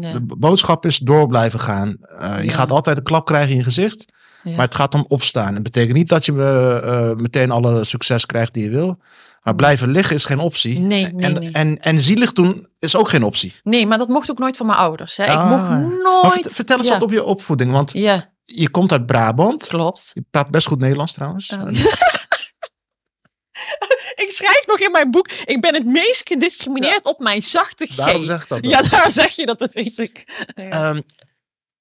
[0.00, 1.96] Ja, de boodschap is door blijven gaan.
[2.00, 2.52] Eh, je Ja.
[2.56, 4.04] gaat altijd een klap krijgen in je gezicht,
[4.42, 4.56] ja.
[4.56, 5.54] maar het gaat om opstaan.
[5.54, 8.98] Het betekent niet dat je eh, eh, meteen alle succes krijgt die je wil.
[9.42, 10.78] Maar blijven liggen is geen optie.
[10.78, 11.52] Nee, nee, en, nee.
[11.52, 13.54] En, en zielig doen is ook geen optie.
[13.62, 15.16] Nee, maar dat mocht ook nooit van mijn ouders.
[15.16, 15.24] Hè.
[15.24, 15.78] Ik Ah, mocht ja.
[15.78, 16.32] nooit...
[16.42, 16.92] Vert- vertel eens ja.
[16.92, 17.72] wat op je opvoeding.
[17.72, 19.66] Want Ja, je komt uit Brabant.
[19.66, 20.10] klopt.
[20.14, 21.52] Je praat best goed Nederlands trouwens.
[21.52, 21.62] Oh.
[24.34, 27.94] Schrijf nog in mijn boek, ik ben het meest gediscrimineerd op mijn zachte G.
[27.94, 28.64] Daarom zeg ik dat.
[28.66, 30.44] Ja, daar zeg je dat, dat weet ik.
[30.54, 30.64] Ja.
[30.64, 31.00] Ehm,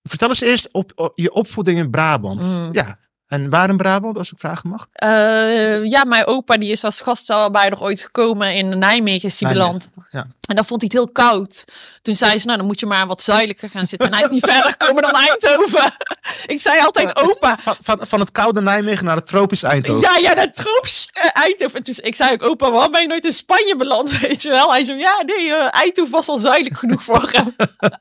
[0.03, 2.43] vertel eens eerst op, op je opvoeding in Brabant.
[2.43, 2.69] Mm.
[2.71, 2.97] Ja.
[3.27, 4.87] En waar in Brabant, als ik vragen mag?
[4.91, 9.79] Eh, ja, mijn opa die is als gastarbeiders ooit gekomen in Nijmegen, is die Nijmegen,
[9.93, 10.07] beland.
[10.11, 10.27] ja.
[10.47, 11.65] En dan vond hij het heel koud.
[12.01, 14.08] Toen zei ze, nou dan moet je maar wat zuidelijker gaan zitten.
[14.08, 15.93] En hij is niet verder gekomen dan Eindhoven.
[16.56, 20.01] ik zei altijd, opa, Van, van, van het koude Nijmegen naar het tropisch Eindhoven.
[20.01, 21.77] Ja, ja, dat troeps eh, Eindhoven.
[21.77, 24.49] En toen ik zei ook, opa, waarom ben je nooit in Spanje beland, weet je
[24.49, 24.71] wel?
[24.71, 27.56] Hij zei, ja, nee, eh, Eindhoven was al zuidelijk genoeg voor hem.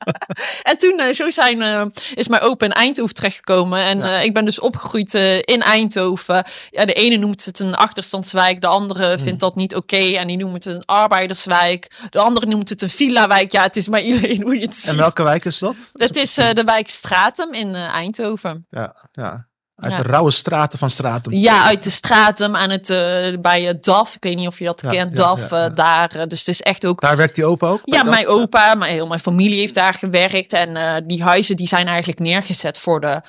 [0.71, 3.79] en toen, eh, zo zijn, is mijn opa in Eindhoven terechtgekomen.
[3.79, 4.19] En Ja.
[4.19, 6.45] ik ben dus opgegroeid in Eindhoven.
[6.69, 9.97] Ja, de ene noemt het een achterstandswijk, de andere vindt dat niet oké.
[9.97, 11.91] en die noemt het een arbeiderswijk.
[12.09, 13.51] De andere noemt het een villa-wijk.
[13.51, 14.91] Ja, het is maar iedereen hoe je het ziet.
[14.91, 15.75] En welke wijk is dat?
[15.93, 18.65] Het is eh, de wijk Stratum in eh, Eindhoven.
[18.69, 19.47] Ja, ja.
[19.75, 20.01] Uit Ja.
[20.01, 21.33] de rauwe straten van Stratum.
[21.33, 24.15] Ja, uit de Stratum aan het, eh, bij uh, DAF.
[24.15, 25.49] Ik weet niet of je dat Ja, kent, DAF.
[25.49, 26.27] ja, daar.
[26.27, 27.01] dus het is echt ook...
[27.01, 27.81] Daar werkt die opa ook?
[27.85, 28.13] Ja, dat?
[28.13, 30.53] mijn opa, maar heel mijn familie heeft daar gewerkt.
[30.53, 33.21] En die huizen die zijn eigenlijk neergezet voor, de,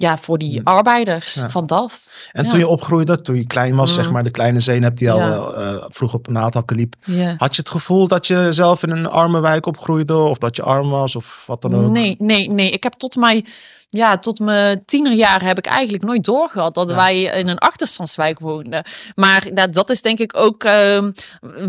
[0.00, 1.50] ja, voor die arbeiders Ja.
[1.50, 2.28] van DAF.
[2.32, 2.50] En ja.
[2.50, 4.02] toen je opgroeide, toen je klein was, Mm.
[4.02, 5.36] zeg maar, de kleine zeen hebt die al Ja.
[5.36, 6.94] eh, vroeg op naaldhakken liep.
[7.36, 10.16] Had je het gevoel dat je zelf in een arme wijk opgroeide?
[10.16, 11.16] Of dat je arm was?
[11.16, 11.90] Of wat dan ook?
[11.90, 12.70] Nee, nee, nee.
[12.70, 13.46] Ik heb tot mijn,
[13.88, 18.84] ja, tot mijn tienerjaren heb ik eigenlijk nooit doorgehad dat wij in een achterstandswijk woonden.
[19.14, 21.10] Maar dat, dat is denk ik ook ehm,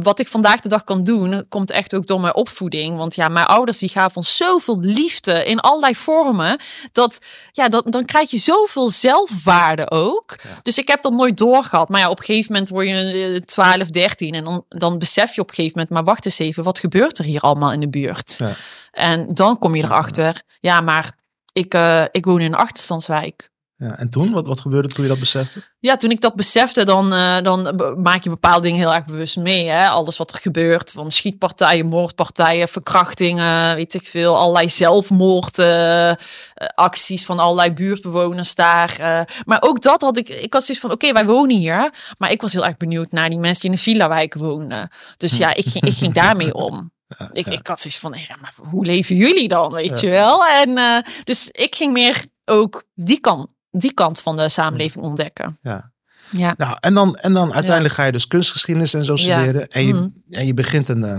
[0.01, 1.45] wat ik vandaag de dag kan doen.
[1.49, 2.97] Komt echt ook door mijn opvoeding.
[2.97, 6.59] Want ja, mijn ouders die gaven ons zoveel liefde in allerlei vormen.
[6.91, 7.19] Dat,
[7.51, 10.35] ja, dat, dan krijg je zoveel zelfwaarde ook.
[10.43, 10.59] Ja.
[10.61, 11.89] Dus ik heb dat nooit doorgehad.
[11.89, 14.33] Maar ja, op een gegeven moment word je eh, 12, 13.
[14.33, 17.17] En dan, dan besef je op een gegeven moment, maar wacht eens even, wat gebeurt
[17.17, 18.35] er hier allemaal in de buurt?
[18.37, 18.53] Ja.
[18.91, 21.11] En dan kom je erachter, ja, maar
[21.53, 23.49] ik, eh, ik woon in een achterstandswijk.
[23.81, 23.97] Ja.
[23.97, 25.61] En toen, wat, wat gebeurde toen je dat besefte?
[25.79, 29.37] Ja, toen ik dat besefte, dan, eh, dan maak je bepaalde dingen heel erg bewust
[29.37, 29.67] mee.
[29.67, 29.87] Hè?
[29.87, 34.37] Alles wat er gebeurt, van schietpartijen, moordpartijen, verkrachtingen, weet ik veel.
[34.37, 38.95] Allerlei zelfmoordacties van allerlei buurtbewoners daar.
[38.99, 39.21] eh.
[39.45, 41.93] maar ook dat had ik, ik had zoiets van, oké, wij wonen hier.
[42.17, 44.89] Maar ik was heel erg benieuwd naar die mensen die in de villa-wijk wonen.
[45.17, 46.91] Dus ja, ik ging, ik ging daarmee om.
[47.33, 50.45] Ik, ik had zoiets van, ja, maar hoe leven jullie dan, weet je wel?
[50.45, 55.57] En eh, dus ik ging meer ook die kant, die kant van de samenleving ontdekken.
[55.61, 55.91] Ja.
[56.31, 56.53] Ja.
[56.57, 59.67] Nou, en dan, en dan uiteindelijk ga je dus kunstgeschiedenis en zo studeren.
[59.67, 60.07] En, je, Mhm.
[60.29, 61.17] en je begint een, eh,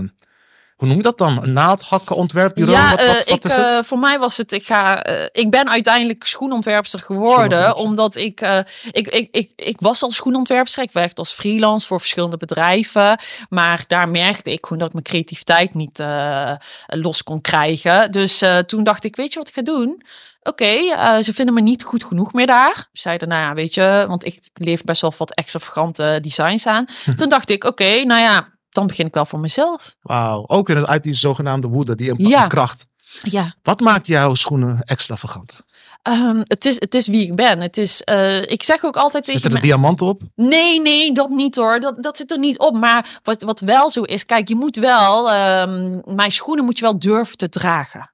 [0.75, 1.43] hoe noem je dat dan?
[1.43, 2.77] Een naaldhakkenontwerpbureau?
[2.77, 3.65] Ja, wat, eh, wat, wat ik, is het?
[3.65, 8.41] eh, voor mij was het, ik, ga, eh, ik ben uiteindelijk schoenontwerpster geworden, omdat ik,
[8.41, 8.57] eh,
[8.91, 13.83] ik, ik, ik, ik was al schoenontwerpster, ik werkte als freelance voor verschillende bedrijven, maar
[13.87, 16.51] daar merkte ik gewoon dat ik mijn creativiteit niet eh,
[16.85, 18.11] los kon krijgen.
[18.11, 20.01] Dus eh, toen dacht ik, weet je wat ik ga doen?
[20.43, 22.75] Oké, eh, ze vinden me niet goed genoeg meer daar.
[22.91, 26.85] Ze zeiden, nou ja, weet je, want ik leef best wel wat extravagante designs aan.
[27.17, 29.95] toen dacht ik, oké, nou ja, dan begin ik wel voor mezelf.
[30.01, 32.47] Wauw, ook in het, uit die zogenaamde woede, die Ja.
[32.47, 32.85] kracht.
[33.21, 33.53] Ja.
[33.61, 35.53] Wat maakt jouw schoenen extravagant?
[36.01, 37.59] Ehm, het, is, het is wie ik ben.
[37.59, 40.21] Het is, eh, ik zeg ook altijd tegen Zitten er me- diamanten op?
[40.35, 41.79] Nee, nee, dat niet hoor.
[41.79, 42.75] Dat, dat zit er niet op.
[42.77, 46.83] Maar wat, wat wel zo is, kijk, je moet wel, ehm, mijn schoenen moet je
[46.83, 48.12] wel durven te dragen.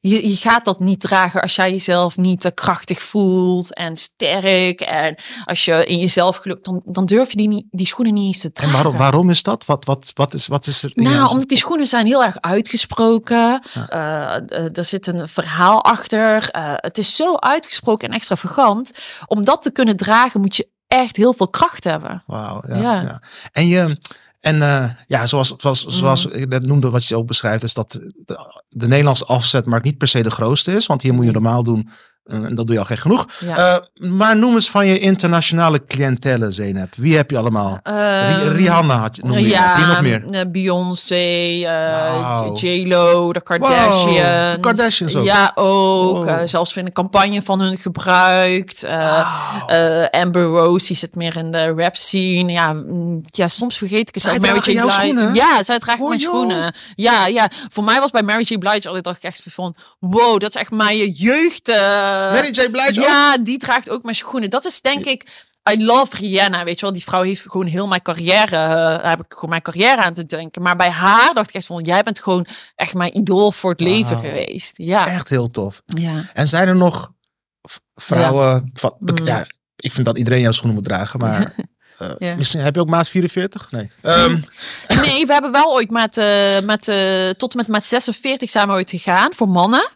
[0.00, 4.80] Je, je gaat dat niet dragen als jij jezelf niet eh, krachtig voelt en sterk.
[4.80, 8.26] En als je in jezelf gelooft, dan, dan durf je die, niet, die schoenen niet
[8.26, 8.72] eens te En dragen.
[8.72, 9.64] waarom, waarom is dat?
[9.64, 10.90] Wat, wat, wat, is, wat is er?
[10.94, 13.62] Nou, omdat die schoenen zijn heel erg uitgesproken.
[13.88, 16.48] Eh, eh, er zit een verhaal achter.
[16.76, 18.92] Het is zo uitgesproken en extravagant.
[19.26, 22.22] Om dat te kunnen dragen moet je echt heel veel kracht hebben.
[22.26, 23.00] Wauw, ja, Ja.
[23.00, 23.22] ja.
[23.52, 23.98] En je,
[24.46, 26.36] en eh, ja, zoals, zoals, zoals Mhm.
[26.36, 30.08] ik net noemde, wat je ook beschrijft, is dat de, de Nederlandse afzetmarkt niet per
[30.08, 30.86] se de grootste is.
[30.86, 31.88] Want hier moet je normaal doen,
[32.26, 33.26] en dat doe je al gek genoeg.
[33.40, 33.56] Ja.
[33.56, 36.92] Eh, maar noem eens van je internationale cliëntele, Zeynep.
[36.96, 37.78] Wie heb je allemaal?
[37.82, 39.48] Ehm, Rihanna had je, noem je.
[39.48, 40.24] ja, Wie nog meer?
[40.30, 42.54] eh, Beyoncé, eh, Wauw.
[42.56, 44.04] J-Lo, de Kardashians.
[44.54, 45.24] de Kardashians ook.
[45.24, 46.16] Ja, ook.
[46.16, 46.28] Wow.
[46.28, 48.84] Eh, zelfs in een campagne van hun gebruikt.
[50.10, 52.52] Amber Rose, die zit meer in de rap scene.
[52.52, 54.40] Ja, mm, ja soms vergeet ik het zelf.
[54.40, 54.70] Mary J.
[54.72, 55.00] jouw Blige.
[55.00, 55.34] schoenen?
[55.34, 56.34] Ja, zij draagt Oh, mijn joh.
[56.34, 56.74] schoenen.
[56.94, 58.58] Ja, ja, voor mij was bij Mary J.
[58.58, 59.74] Blige altijd echt van...
[59.98, 61.68] Wow, dat is echt mijn jeugd.
[62.26, 62.70] Eh, Mary J.
[62.70, 63.06] Blige ook?
[63.06, 64.50] ja, die draagt ook mijn schoenen.
[64.50, 65.44] Dat is denk ik.
[65.72, 66.92] I love Rihanna, weet je wel.
[66.94, 70.14] Die vrouw heeft gewoon heel mijn carrière, eh, daar heb ik gewoon mijn carrière aan
[70.14, 70.62] te denken.
[70.62, 73.80] Maar bij haar dacht ik echt van, jij bent gewoon echt mijn idool voor het
[73.80, 74.20] leven Wauw.
[74.20, 74.72] geweest.
[74.76, 75.06] Ja.
[75.06, 75.82] Echt heel tof.
[75.86, 76.24] ja.
[76.32, 77.12] En zijn er nog
[77.94, 79.26] vrouwen, van, Mm.
[79.26, 81.52] ja, ik vind dat iedereen jouw schoenen moet dragen, maar
[81.98, 82.34] eh, Ja.
[82.34, 83.70] misschien heb je ook maat 44?
[83.70, 83.90] Nee.
[84.02, 84.38] Ehm,
[85.00, 89.34] Nee, we hebben wel ooit eh, tot en met maat 46 zijn we ooit gegaan
[89.34, 89.88] voor mannen.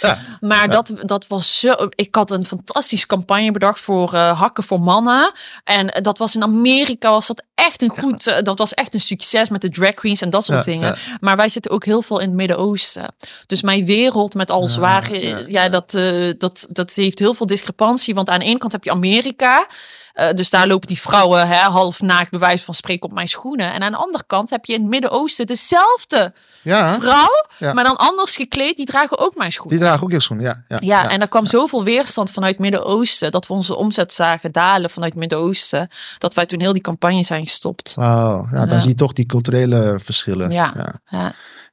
[0.00, 0.18] Ja.
[0.40, 1.74] Maar dat, dat was zo.
[1.94, 5.32] Ik had een fantastische campagne bedacht voor eh, hakken voor mannen.
[5.64, 8.26] En dat was in Amerika, was dat echt een goed.
[8.26, 10.96] eh, dat was echt een succes met de drag queens en dat soort dingen.
[11.20, 13.14] Maar wij zitten ook heel veel in het Midden-Oosten.
[13.46, 15.26] Dus mijn wereld met al zware.
[15.28, 15.68] ja, Ja, ja.
[15.68, 18.14] Dat, eh, dat, dat heeft heel veel discrepantie.
[18.14, 19.66] Want aan de ene kant heb je Amerika.
[20.14, 23.72] Eh, dus daar lopen die vrouwen hè, half naakt bewijs van spreken op mijn schoenen.
[23.72, 27.72] En aan de andere kant heb je in het Midden-Oosten dezelfde ja, vrouw, Ja.
[27.72, 28.76] maar dan anders gekleed.
[28.76, 29.76] Die dragen ook mijn schoenen.
[29.78, 30.62] die dragen ook jouw schoenen, ja.
[30.68, 33.30] Ja, Ja, en er kwam zoveel weerstand vanuit het Midden-Oosten.
[33.30, 35.88] Dat we onze omzet zagen dalen vanuit het Midden-Oosten.
[36.18, 37.94] Dat wij toen heel die campagne zijn gestopt.
[37.94, 40.50] Wauw, ja, dan zie je toch die culturele verschillen.
[40.50, 40.72] Ja.
[41.10, 41.32] Ja.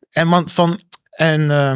[0.10, 1.74] En man, van, en eh,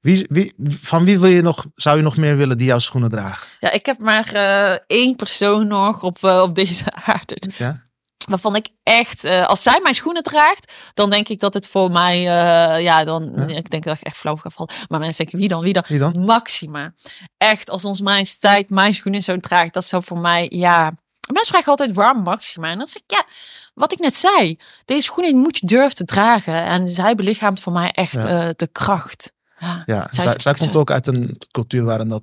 [0.00, 3.10] wie, wie, van wie wil je nog, zou je nog meer willen die jouw schoenen
[3.10, 3.45] dragen?
[3.66, 7.50] Ja, ik heb maar eh, één persoon nog op, eh, op deze aarde.
[7.56, 7.84] Ja?
[8.28, 11.90] Waarvan ik echt, eh, als zij mijn schoenen draagt, dan denk ik dat het voor
[11.90, 12.20] mij,
[12.82, 13.46] ja, dan, Ja.
[13.56, 14.72] ik denk dat ik echt flauw ga vallen.
[14.88, 15.84] Maar mensen denken, wie dan, wie dan?
[15.88, 16.24] Wie dan?
[16.24, 16.92] Maxima.
[17.36, 20.92] Echt, als ons majesteit mijn schoenen zo draagt, dat zou voor mij, ja.
[21.32, 22.70] Mensen vragen altijd waarom Maxima.
[22.70, 23.24] En dan zeg ik, ja,
[23.74, 24.58] wat ik net zei.
[24.84, 26.54] Deze schoenen moet je durven te dragen.
[26.64, 28.52] En zij belichaamt voor mij echt Ja.
[28.56, 29.32] de kracht.
[29.58, 32.22] Ja, Ja, Zij zij, komt ook uit een cultuur waarin dat...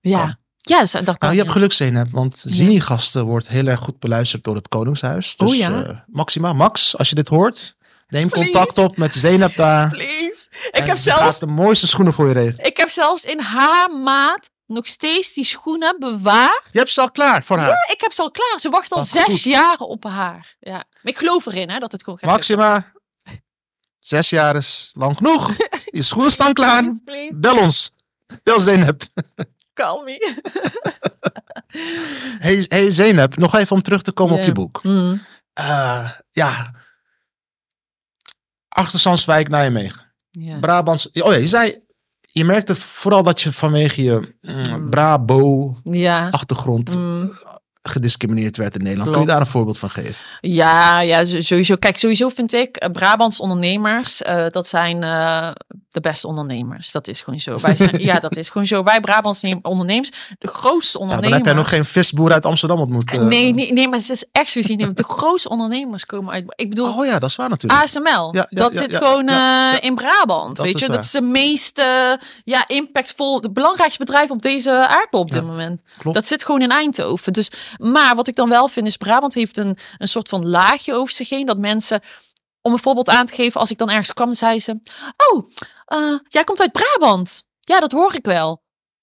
[0.00, 0.36] kan.
[0.62, 0.78] Ja.
[0.78, 1.28] ja ze- dat kan.
[1.28, 1.52] Nou, je hebt ja.
[1.52, 5.36] geluk, Zeynep, want Zini-gasten wordt heel erg goed beluisterd door het Koningshuis.
[5.36, 5.82] Dus Oh ja?
[5.84, 7.74] eh, Maxima, Max, als je dit hoort,
[8.08, 8.50] neem Please.
[8.50, 9.88] contact op met Zeynep daar.
[9.88, 10.46] Please.
[10.70, 12.66] Ik heb, ze zelfs, gaat de mooiste schoenen voor je regelen.
[12.66, 16.62] ik heb zelfs in haar maat nog steeds die schoenen bewaard.
[16.70, 17.88] Je hebt ze al klaar voor haar.
[17.92, 18.54] Ik heb ze al klaar.
[18.60, 19.40] Ze wacht al zes goed.
[19.42, 20.54] jaar op haar.
[20.60, 20.72] Ja.
[20.72, 22.92] Maar ik geloof erin hè, dat het gewoon gaat Maxima,
[23.98, 25.50] zes jaar is lang genoeg.
[25.98, 26.84] Je schoenen staan klaar.
[27.34, 27.90] Bel ons.
[28.42, 29.02] Bel Zeynep.
[29.74, 30.18] Call me.
[32.38, 34.80] Hey, hey Zeynep, nog even om terug te komen op je boek.
[34.82, 35.22] Mm.
[35.52, 36.74] Eh, ja.
[38.68, 40.12] Achterstandswijk, Nijmegen.
[40.60, 41.10] Brabants.
[41.10, 41.78] Oh ja, je zei,
[42.20, 46.98] je merkte vooral dat je vanwege je mm, Brabo-achtergrond Ja.
[46.98, 47.32] Mm.
[47.82, 49.10] Gediscrimineerd werd in Nederland.
[49.10, 50.24] Kun je daar een voorbeeld van geven?
[50.40, 51.76] Ja, ja, sowieso.
[51.76, 55.50] Kijk, sowieso vind ik eh, Brabants ondernemers, eh, dat zijn eh,
[55.90, 56.90] de beste ondernemers.
[56.92, 57.58] Dat is gewoon zo.
[57.60, 58.82] Wij zijn, ja, dat is gewoon zo.
[58.82, 61.28] Wij Brabants ondernemers, de grootste Ja, ondernemers.
[61.28, 63.10] dan heb jij nog geen visboer uit Amsterdam ontmoet.
[63.10, 63.20] eh.
[63.20, 64.90] Nee, nee, nee, maar het is echt zo zien.
[64.94, 66.44] De grootste ondernemers komen uit.
[66.56, 67.82] Ik bedoel, Oh ja, dat is waar natuurlijk.
[67.82, 69.80] ASML, Ja, ja, dat ja, zit ja, gewoon ja, ja.
[69.80, 70.56] in Brabant.
[70.56, 70.96] Dat weet je, waar.
[70.96, 72.12] dat is de meest eh,
[72.44, 75.80] ja, impactvol, het belangrijkste bedrijf op deze aardbol op dit Ja, moment.
[75.98, 76.16] klopt.
[76.16, 77.32] Dat zit gewoon in Eindhoven.
[77.32, 80.94] Dus, maar wat ik dan wel vind is, Brabant heeft een, een soort van laagje
[80.94, 81.46] over zich heen.
[81.46, 82.00] Dat mensen,
[82.60, 84.80] om een voorbeeld aan te geven, als ik dan ergens kwam, zei ze:
[85.30, 85.48] Oh,
[85.84, 87.46] eh, jij komt uit Brabant.
[87.60, 88.62] Ja, dat hoor ik wel.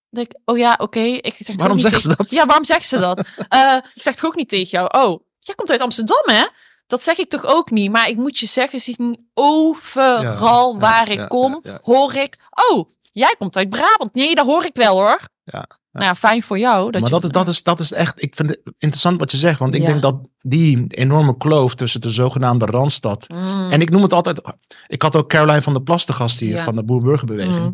[0.09, 0.99] Dan denk ik, oh ja, oké.
[0.99, 2.31] Ik zeg Waarom zeggen ze dat?
[2.31, 3.27] Ja, waarom zeggen ze dat?
[3.49, 5.05] Eh, ik zeg het ook niet tegen jou.
[5.05, 6.45] Oh, jij komt uit Amsterdam, hè?
[6.87, 7.91] Dat zeg ik toch ook niet.
[7.91, 11.77] Maar ik moet je zeggen, zie ik overal Ja, ja, waar ik kom, ja.
[11.81, 12.37] hoor ik.
[12.69, 14.13] Oh, jij komt uit Brabant.
[14.13, 15.19] Nee, dat hoor ik wel hoor.
[15.51, 16.91] Ja, Nou ja, fijn voor jou.
[16.91, 19.31] Dat maar je, dat is, dat, is, dat is echt, ik vind het interessant wat
[19.31, 19.59] je zegt.
[19.59, 19.87] Want ik Ja.
[19.87, 23.25] denk dat die enorme kloof tussen de zogenaamde Randstad.
[23.29, 24.41] Mm, En ik noem het altijd,
[24.87, 26.63] ik had ook Caroline van der Plas te gast hier Ja.
[26.63, 27.59] van de Boer-Burgerbeweging.
[27.59, 27.71] Mm.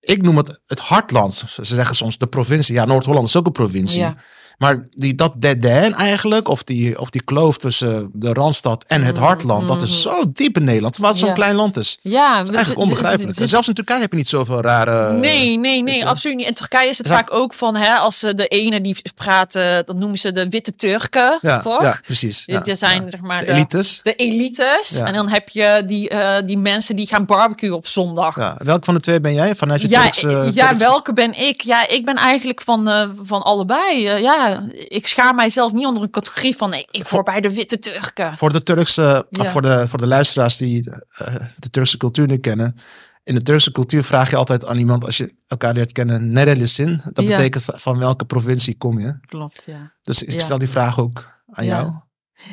[0.00, 1.44] Ik noem het het hartland.
[1.48, 2.74] Ze zeggen soms de provincie.
[2.74, 4.14] Ja, Noord-Holland is ook een provincie.
[4.58, 4.66] Ja.
[4.66, 9.14] Maar die, dat dead eigenlijk, of die, of die kloof tussen de Randstad en het
[9.16, 10.96] Mhm, hartland, dat is zo diep in Nederland.
[10.96, 11.34] Het zo'n Ja.
[11.34, 11.98] klein land is.
[12.02, 13.38] ja, Dat is eigenlijk onbegrijpelijk.
[13.38, 15.12] En zelfs in Turkije heb je niet zoveel rare...
[15.12, 16.46] Nee, nee, nee, absoluut niet.
[16.46, 17.14] In Turkije is het Ja.
[17.14, 20.74] vaak ook van, hè, als ze de ene die praten, dan noemen ze de witte
[20.76, 21.82] Turken, Ja, toch?
[21.82, 22.42] ja precies.
[22.46, 23.10] Ja, die zijn, ja.
[23.10, 24.00] zeg maar, De de, elites.
[24.02, 24.88] de elites.
[24.98, 25.04] Ja.
[25.06, 28.36] En dan heb je die, eh, die mensen die gaan barbecuen op zondag.
[28.36, 28.56] Ja.
[28.64, 29.54] Welk van de twee ben jij?
[29.56, 30.28] Vanuit je Ja, Turkse...
[30.54, 31.60] ja Turkse- welke ben ik?
[31.60, 34.06] Ja, ik ben eigenlijk van, eh, van allebei.
[34.08, 37.54] Eh, ja, ik schaar mijzelf niet onder een categorie van nee, ik hoor bij de
[37.54, 38.36] witte Turken.
[38.36, 39.40] Voor de Turkse, Ja.
[39.42, 42.76] of voor de, voor de luisteraars die eh, de Turkse cultuur niet kennen.
[43.24, 47.00] In de Turkse cultuur vraag je altijd aan iemand als je elkaar leert kennen, nerelisin.
[47.12, 47.36] Dat Ja.
[47.36, 49.18] betekent van welke provincie kom je.
[49.26, 49.92] Klopt, ja.
[50.02, 51.92] Dus ik stel die vraag ook aan jou.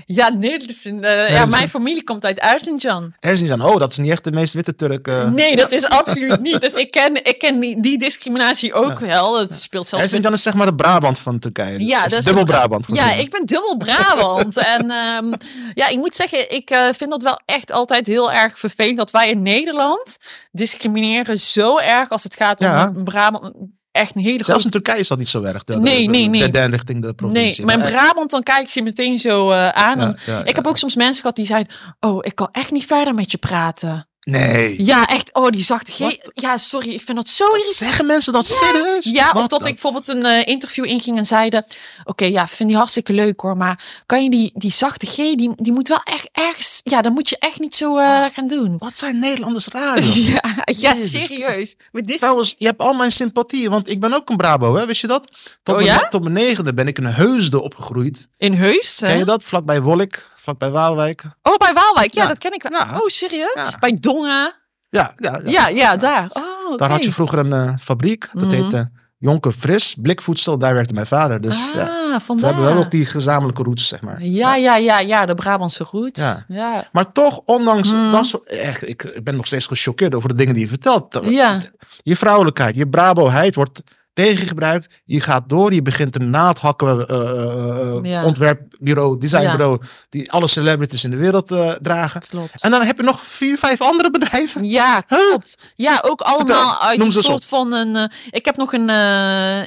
[0.06, 3.14] Ja, nee, dus in, eh, ja, dus- mijn familie komt uit Erzincan.
[3.20, 5.08] Er aan, oh, dat is niet echt de meest witte Turk.
[5.08, 5.30] eh.
[5.32, 6.62] Nee, dat is absoluut niet.
[6.62, 9.40] Dus ik ken, ik ken die, die discriminatie ook wel.
[9.40, 11.78] Het speelt zelfs met Erzincan is zeg maar de Brabant van Turkije.
[11.78, 12.86] Dus Ja, dat is dus- dubbel Brabant.
[12.88, 13.20] Ja, gezien.
[13.22, 14.58] ik ben dubbel Brabant.
[14.76, 15.34] en ehm,
[15.74, 19.12] ja, ik moet zeggen, ik eh, vind dat wel echt altijd heel erg vervelend dat
[19.12, 20.18] wij in Nederland
[20.52, 23.04] discrimineren zo erg als het gaat om.
[23.04, 23.52] Brabant.
[23.92, 25.64] Echt een hele Zelfs in Turkije is dat niet zo erg.
[25.64, 26.50] De, Nee, nee, nee.
[26.50, 27.66] De richting de Nee, provincie.
[27.66, 30.00] maar in Maar, eh, Brabant dan kijk ik ze meteen zo eh, aan.
[30.00, 32.72] ja, En ja, ik heb ook soms mensen gehad die zeiden, oh, ik kan echt
[32.72, 34.08] niet verder met je praten.
[34.26, 34.84] Nee.
[34.84, 36.16] Ja, echt, oh, die zachte G.
[36.34, 37.76] Ja, sorry, ik vind dat zo irritant.
[37.76, 39.06] Zeggen mensen dat serieus?
[39.06, 41.66] Ja, of dat ik bijvoorbeeld een eh, interview inging en zeiden...
[42.04, 45.52] Oké, ja, vind die hartstikke leuk hoor, maar kan je die, die zachte G, die,
[45.56, 46.82] die moet wel echt ergens...
[46.84, 48.76] Ja, dan moet je echt niet zo eh, gaan doen.
[48.78, 50.00] Wat zijn Nederlanders raar.
[50.32, 51.76] Ja, ja serieus.
[51.92, 54.86] Maar dit, Trouwens, je hebt al mijn sympathie, want ik ben ook een Brabo, hè?
[54.86, 55.32] wist je dat?
[55.64, 56.08] Tot, Oh mijn, ja?
[56.08, 58.28] tot mijn negende ben ik in Heusden opgegroeid.
[58.38, 58.98] in Heus?
[59.00, 59.44] Ken je dat?
[59.44, 61.24] Vlakbij Wolk, vlakbij Waalwijk.
[61.42, 62.14] Oh, bij Waalwijk.
[62.14, 62.28] Ja, Ja.
[62.28, 62.80] dat ken ik wel.
[62.80, 63.00] Ja.
[63.00, 63.52] Oh, serieus?
[63.72, 63.78] Ja.
[63.80, 64.54] Bij Dongen?
[64.90, 65.50] Ja, ja, ja.
[65.52, 66.30] Ja, ja, daar.
[66.30, 68.52] Oh, Daar had je vroeger een eh, fabriek, dat Mhm.
[68.56, 71.42] heette Jonker Fris, blikvoedsel, daar werkte mijn vader.
[71.42, 72.54] Dus ja, Ah, we vandaar.
[72.54, 74.24] hebben wel ook die gezamenlijke routes, zeg maar.
[74.24, 76.22] Ja, ja, ja, ja, de Brabantse route.
[76.22, 76.46] Ja.
[76.48, 76.88] ja.
[76.92, 78.12] Maar toch, ondanks Mhm.
[78.12, 81.20] dat, soort- echt, ik, ik ben nog steeds gechoqueerd over de dingen die je vertelt.
[81.24, 81.60] Ja.
[82.04, 83.84] Je vrouwelijkheid, je braboheid wordt
[84.24, 85.02] tegengebruikt.
[85.06, 88.26] Je gaat door, je begint een naaldhakken eh, eh, Ja.
[88.26, 91.48] ontwerpbureau, designbureau, die alle celebrities in de wereld
[91.82, 92.22] dragen.
[92.30, 92.62] Klopt.
[92.62, 94.64] En dan heb je nog vier, vijf andere bedrijven.
[94.64, 95.58] Ja, klopt.
[95.76, 98.12] Ja, ook allemaal Vertel, uit een soort van een.
[98.30, 98.90] ik heb nog een.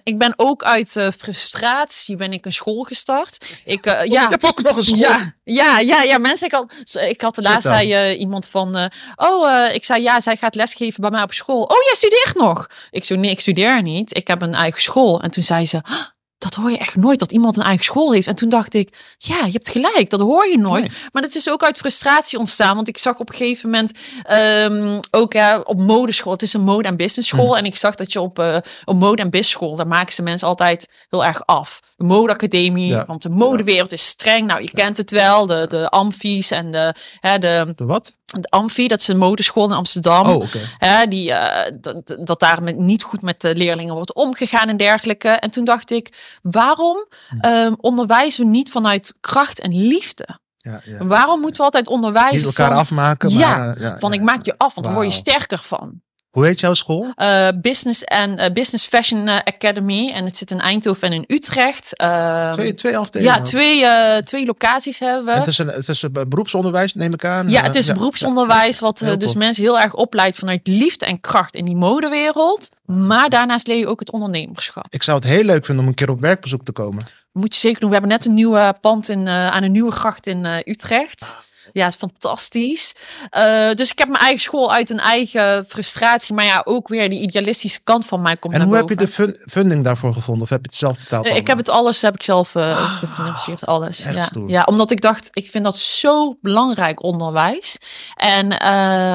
[0.03, 3.47] ik ben ook uit frustratie ben ik een school gestart.
[3.65, 4.29] Ik, ja.
[4.29, 4.99] hebt ook nog een school.
[4.99, 6.47] Ja, ja, ja, ja, mensen.
[6.47, 6.73] Ik had,
[7.09, 7.87] ik had de laatst Vertel.
[7.87, 8.91] zei iemand van.
[9.17, 11.63] oh, ik zei ja, zij gaat lesgeven bij mij op school.
[11.63, 12.67] Oh, jij studeert nog?
[12.91, 14.17] Ik zo nee, ik studeer niet.
[14.17, 15.21] Ik heb een eigen school.
[15.23, 15.81] En toen zei ze.
[15.83, 15.95] "Ah,
[16.39, 18.27] Dat hoor je echt nooit, dat iemand een eigen school heeft.
[18.27, 20.83] En toen dacht ik, ja, je hebt gelijk, dat hoor je nooit.
[20.89, 20.99] Nee.
[21.13, 22.75] Maar dat is ook uit frustratie ontstaan.
[22.75, 26.33] Want ik zag op een gegeven moment ehm, ook ja, op modeschool.
[26.33, 27.47] Het is een mode- en business school.
[27.47, 27.57] Mhm.
[27.57, 30.23] En ik zag dat je op, eh op mode- en business school, daar maken ze
[30.23, 31.81] mensen altijd heel erg af.
[31.97, 33.05] De modeacademie, Ja.
[33.07, 34.47] want de modewereld is streng.
[34.47, 38.17] Nou, je kent het wel, de, de amfies en de, hè, de, De wat?
[38.43, 40.27] De amfi, dat is een modeschool in Amsterdam.
[40.27, 40.45] Oh.
[40.79, 44.77] Hè, die, eh, dat, dat daar met, niet goed met de leerlingen wordt omgegaan en
[44.77, 45.29] dergelijke.
[45.29, 47.39] En toen dacht ik, waarom Hm.
[47.41, 50.27] ehm, onderwijzen we niet vanuit kracht en liefde?
[50.57, 51.07] Ja, ja.
[51.07, 53.31] Waarom moeten we altijd onderwijzen Niet elkaar van, afmaken.
[53.31, 56.03] Ja, maar, eh, ja, van ik maak je af, want dan word je sterker van.
[56.35, 57.13] Hoe heet jouw school?
[57.15, 60.11] Eh, business en eh, Business Fashion eh, Academy.
[60.11, 61.97] En het zit in Eindhoven en in Utrecht.
[61.97, 63.35] Ehm, Twee, twee afdelingen.
[63.35, 65.33] ja, twee, twee locaties hebben we.
[65.33, 67.49] Het is, een, het is een beroepsonderwijs, neem ik aan.
[67.49, 71.55] Ja, het is beroepsonderwijs, wat Heel dus mensen heel erg opleidt vanuit liefde en kracht
[71.55, 72.71] in die modewereld.
[72.85, 74.87] Maar daarnaast leer je ook het ondernemerschap.
[74.91, 77.07] Ik zou het heel leuk vinden om een keer op werkbezoek te komen.
[77.33, 77.89] Moet je zeker doen.
[77.89, 81.53] We hebben net een nieuwe pand in, aan een nieuwe gracht in Utrecht.
[81.75, 82.95] Ja, fantastisch.
[83.31, 86.35] Eh, dus ik heb mijn eigen school uit een eigen frustratie.
[86.35, 89.09] Maar ja, ook weer die idealistische kant van mij komt En hoe heb je de
[89.09, 90.43] fun- funding daarvoor gevonden?
[90.43, 91.27] Of heb je het zelf betaald?
[91.27, 94.01] Eh, Ik heb het alles heb ik zelf eh, gefinancierd, alles.
[94.05, 94.23] echt Ja.
[94.23, 94.49] stoer.
[94.51, 97.79] ja, omdat ik dacht, ik vind dat zo belangrijk onderwijs.
[98.15, 98.49] En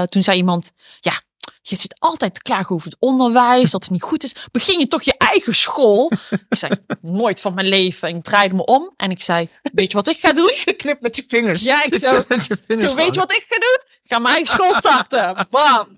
[0.10, 1.12] toen zei iemand, ja,
[1.62, 4.36] je zit altijd te klagen over het onderwijs, dat het niet goed is.
[4.52, 6.12] Begin je toch je eigen school?
[6.50, 8.08] ik zei, nooit van mijn leven.
[8.10, 10.52] En ik draaide me om en ik zei, weet je wat ik ga doen?
[10.66, 11.64] Je knipt met je vingers.
[11.64, 12.24] Ja, ik zo-
[12.68, 13.80] Zo, weet je wat ik ga doen?
[14.04, 15.48] Ik ga mijn eigen school starten.
[15.50, 15.98] Bam.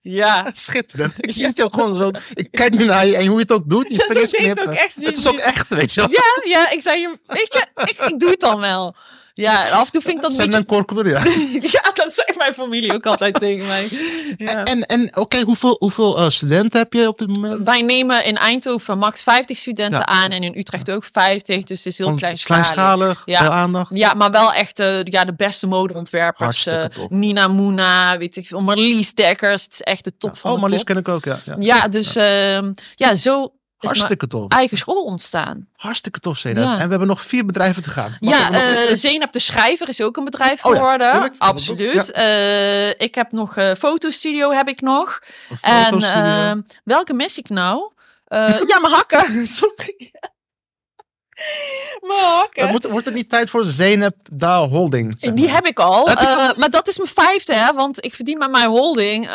[0.00, 0.50] Ja.
[0.54, 1.12] Schitterend.
[1.16, 2.10] Ik zie het jou gewoon zo.
[2.34, 3.90] Ik kijk nu naar je en hoe je het ook doet.
[3.92, 4.70] Je vingers knippen.
[4.76, 6.10] Het is ook echt, weet je wel.
[6.10, 8.96] Ja, ja, ik zei, weet je, ik, ik doe het dan wel.
[9.40, 10.58] Ja, af en toe vind ik dat een Send beetje...
[10.60, 11.22] een korkel ja.
[11.82, 13.88] Ja, dat zegt mijn familie ook altijd tegen mij.
[14.36, 14.64] Ja.
[14.64, 17.64] En, en oké, hoeveel, hoeveel eh, studenten heb je op dit moment?
[17.64, 20.06] Wij nemen in Eindhoven max 50 studenten Ja.
[20.06, 21.64] aan en in Utrecht ook 50.
[21.64, 22.72] Dus het is heel Gewoon kleinschalig.
[22.72, 23.40] Kleinschalig, Ja.
[23.40, 23.90] veel aandacht.
[23.94, 26.62] Ja, maar wel echt eh, ja, de beste modeontwerpers.
[26.62, 27.10] Top.
[27.10, 28.60] Nina Moena, weet ik veel.
[28.60, 29.62] Marlies Dekkers.
[29.62, 30.86] Het is echt de top van Oh, de Marlies top.
[30.86, 31.38] ken ik ook, ja.
[31.58, 31.88] ja.
[31.88, 34.48] Dus ehm, ja, zo is mijn Hartstikke tof.
[34.48, 35.68] eigen school ontstaan.
[35.76, 36.60] Hartstikke tof, Zena.
[36.60, 36.72] Ja.
[36.72, 38.16] En we hebben nog vier bedrijven te gaan.
[38.20, 38.60] Ja, nog?
[38.60, 41.32] eh Zeynep de Schrijver is ook een bedrijf Oh geworden.
[41.38, 42.10] Absoluut.
[42.10, 45.22] Eh, ik heb nog een fotostudio heb ik nog.
[45.60, 47.92] En welke mis ik nou?
[48.66, 49.46] Ja, mijn hakken.
[49.56, 50.10] Sorry.
[52.70, 55.14] moet, wordt het niet tijd voor Zeynep Da Holding?
[55.18, 55.54] zeg Die maar?
[55.54, 56.08] heb ik al.
[56.08, 57.72] Heb maar dat is mijn vijfde, hè?
[57.72, 59.26] Want ik verdien met mijn holding.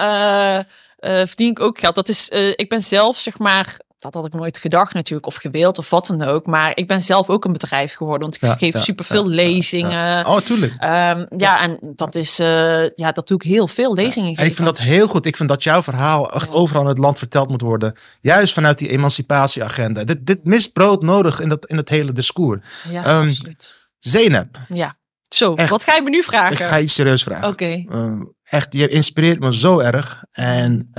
[1.00, 1.96] verdien ik ook geld.
[1.96, 3.78] Dat is, ik ben zelf, zeg maar.
[4.04, 6.46] Dat had ik nooit gedacht natuurlijk, of gewild of wat dan ook.
[6.46, 8.22] Maar ik ben zelf ook een bedrijf geworden.
[8.22, 10.26] Want ik Ja, geef ja, superveel ja, lezingen.
[10.26, 10.74] Oh, tuurlijk.
[10.78, 14.36] Ehm, ja, en dat is, eh, ja, dat doe ik heel veel lezingen.
[14.36, 15.26] En ik vind dat heel goed.
[15.26, 17.94] Ik vind dat jouw verhaal echt overal in het land verteld moet worden.
[18.22, 20.04] Juist vanuit die emancipatieagenda.
[20.04, 22.62] Dit, dit mist brood nodig in, dat, in het hele discours.
[22.90, 23.74] Ja, Ehm, absoluut.
[24.00, 24.96] Zeynep, Ja.
[25.30, 25.70] Zo, echt.
[25.70, 26.68] wat ga je me nu ik vragen?
[26.68, 27.48] ga je serieus vragen.
[27.48, 27.86] Oké.
[27.90, 30.24] Ehm, echt, je inspireert me zo erg.
[30.32, 30.90] En,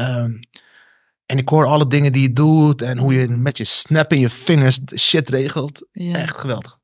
[1.26, 2.82] en ik hoor alle dingen die je doet.
[2.82, 5.86] En hoe je met je snap in je vingers shit regelt.
[5.92, 6.14] Ja.
[6.16, 6.78] Echt geweldig.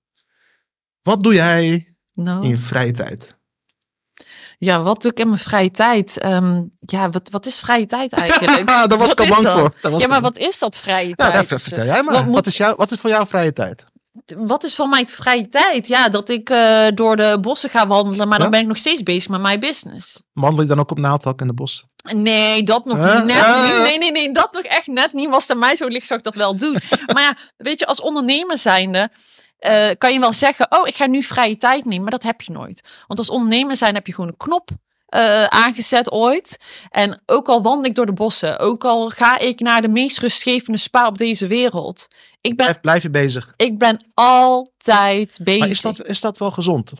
[1.03, 2.43] Wat doe jij Nou.
[2.45, 3.39] in je vrije tijd?
[4.59, 6.19] Ja, wat doe ik in mijn vrije tijd?
[6.19, 8.67] Ehm, ja, wat, wat is vrije tijd eigenlijk?
[8.67, 9.75] Daar was Wat ik al bang dat?
[9.91, 10.01] voor.
[10.01, 11.33] Ja, maar wat is dat vrije Ja, tijd?
[11.33, 12.15] daar vertel jij maar.
[12.25, 13.85] Wat Wat, is jou, wat is voor jou vrije tijd?
[14.37, 15.87] Wat is voor mij de vrije tijd?
[15.87, 19.03] Ja, dat ik eh, door de bossen ga wandelen, maar dan ben ik nog steeds
[19.03, 20.23] bezig met mijn business.
[20.33, 21.85] Wandel je dan ook op naaldhak in de bos?
[22.13, 23.25] Nee, dat nog Huh?
[23.25, 23.65] net Huh?
[23.65, 23.83] niet.
[23.83, 25.29] Nee, nee, nee, dat nog echt net niet.
[25.29, 26.79] Was er mij zo licht, zou ik dat wel doen.
[27.15, 29.11] maar ja, weet je, als ondernemer zijnde
[29.59, 32.41] eh, kan je wel zeggen, oh, ik ga nu vrije tijd nemen, maar dat heb
[32.41, 32.83] je nooit.
[33.07, 34.71] Want als ondernemer zijn heb je gewoon een knop
[35.11, 36.57] eh, aangezet ooit.
[36.91, 40.19] En ook al wandel ik door de bossen, ook al ga ik naar de meest
[40.19, 42.09] rustgevende spa op deze wereld.
[42.41, 43.55] Ik ben, Blijf, blijf je bezig.
[43.57, 45.61] ik ben altijd bezig.
[45.61, 46.93] Maar is dat, is dat wel gezond?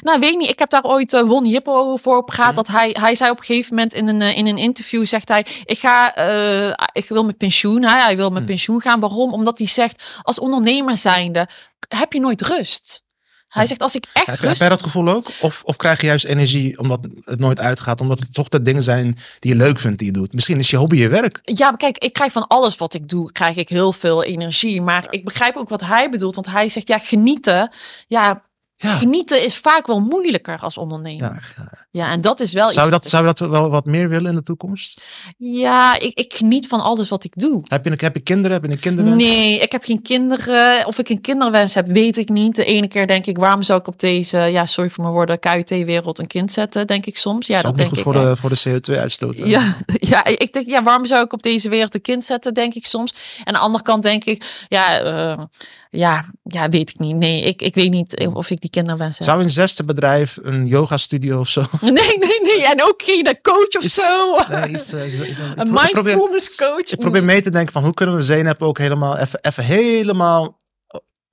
[0.00, 0.48] Nou, weet ik niet.
[0.50, 2.36] Ik heb daar ooit uh, Won Jippo voor op Mhm.
[2.36, 2.54] gehad.
[2.54, 5.28] Dat hij, hij zei op een gegeven moment in een, eh, in een interview, zegt
[5.28, 7.82] hij, ik ga, eh, ik wil met pensioen.
[7.84, 8.46] Hij, hij wil met Mhm.
[8.50, 9.00] pensioen gaan.
[9.00, 9.32] Waarom?
[9.32, 11.48] Omdat hij zegt, als ondernemer zijnde,
[11.88, 13.02] heb je nooit rust.
[13.50, 15.30] Hij zegt, als ik echt Heb, heb jij dat gevoel ook?
[15.40, 18.00] Of, of krijg je juist energie omdat het nooit uitgaat?
[18.00, 20.32] Omdat het toch de dingen zijn die je leuk vindt die je doet?
[20.32, 21.40] Misschien is je hobby je werk.
[21.44, 24.82] Ja, maar kijk, ik krijg van alles wat ik doe, krijg ik heel veel energie.
[24.82, 26.34] Maar ik begrijp ook wat hij bedoelt.
[26.34, 27.72] Want hij zegt, ja, genieten.
[28.06, 28.42] Ja,
[28.82, 28.90] Ja.
[28.90, 31.52] genieten is vaak wel moeilijker als ondernemer.
[31.56, 31.86] Ja, ja.
[31.90, 34.30] Ja, en dat is wel Zou, je dat, zou je dat wel wat meer willen
[34.30, 35.00] in de toekomst?
[35.36, 37.60] Ja, ik, ik geniet van alles wat ik doe.
[37.68, 38.52] Heb je, heb je kinderen?
[38.52, 39.24] Heb je een kinderwens?
[39.24, 40.86] Nee, ik heb geen kinderen.
[40.86, 42.56] Of ik een kinderwens heb, weet ik niet.
[42.56, 45.38] De ene keer denk ik, waarom zou ik op deze, ja, sorry voor mijn woorden,
[45.38, 47.46] KUT-wereld een kind zetten, denk ik soms.
[47.46, 48.04] Ja, is dat niet denk goed ik.
[48.04, 49.36] voor de, voor de CO2-uitstoot.
[49.36, 49.76] Ja,
[50.12, 52.86] ja, ik denk, ja, waarom zou ik op deze wereld een kind zetten, denk ik
[52.86, 53.14] soms.
[53.38, 55.44] En aan de andere kant denk ik, ja, eh,
[55.90, 57.16] ja, ja, weet ik niet.
[57.16, 59.26] Nee, ik, ik weet niet of ik die kinderwens heb.
[59.26, 61.60] Zou een zesde bedrijf, een yoga studio of zo?
[61.80, 62.64] Nee, nee, nee.
[62.66, 64.38] En ook geen coach of Is- zo.
[64.48, 65.18] Nee, is, eh, is-
[65.56, 66.90] Een mindfulness coach.
[66.90, 70.58] ik probeer mee te denken van hoe kunnen we Zeynep ook helemaal even, even helemaal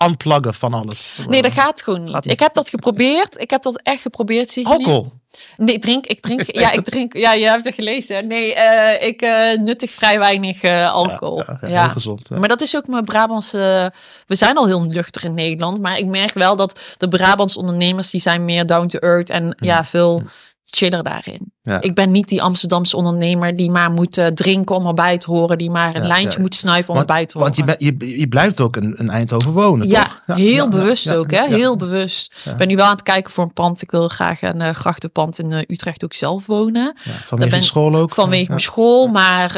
[0.05, 1.15] unpluggen van alles.
[1.27, 2.13] Nee, dat gaat gewoon niet.
[2.13, 2.33] Gaat niet.
[2.33, 3.39] Ik heb dat geprobeerd.
[3.39, 4.59] Ik heb dat echt geprobeerd.
[4.63, 5.11] Alcohol.
[5.57, 6.05] Nee, ik drink.
[6.05, 6.41] Ik drink.
[6.57, 7.17] Ja, ik drink.
[7.17, 8.27] Ja, je hebt het gelezen.
[8.27, 11.37] Nee, eh, ik eh, nuttig vrij weinig eh, alcohol.
[11.37, 12.25] Ja, Ja, ja, heel gezond.
[12.29, 12.37] ja.
[12.39, 13.93] Maar dat is ook mijn Brabantse.
[14.27, 18.09] We zijn al heel nuchter in Nederland, maar ik merk wel dat de Brabants ondernemers
[18.09, 20.23] die zijn meer down to earth en ja veel
[20.63, 21.53] chiller daarin.
[21.67, 21.81] Ja.
[21.81, 25.57] Ik ben niet die Amsterdamse ondernemer die maar moet eh, drinken om erbij te horen.
[25.57, 26.39] Die maar een Ja, lijntje ja.
[26.41, 27.53] moet snuiven om Want, erbij te horen.
[27.65, 30.37] want je, je, je blijft ook in Eindhoven wonen, ja, toch?
[30.37, 31.45] heel bewust ook, hè?
[31.47, 32.33] Heel bewust.
[32.45, 33.81] Ik ben nu wel aan het kijken voor een pand.
[33.81, 36.95] Ik wil graag een eh, grachtenpand in eh, Utrecht ook zelf wonen.
[37.25, 38.13] Vanwege ben- school ook?
[38.13, 39.07] Vanwege mijn school.
[39.07, 39.55] Maar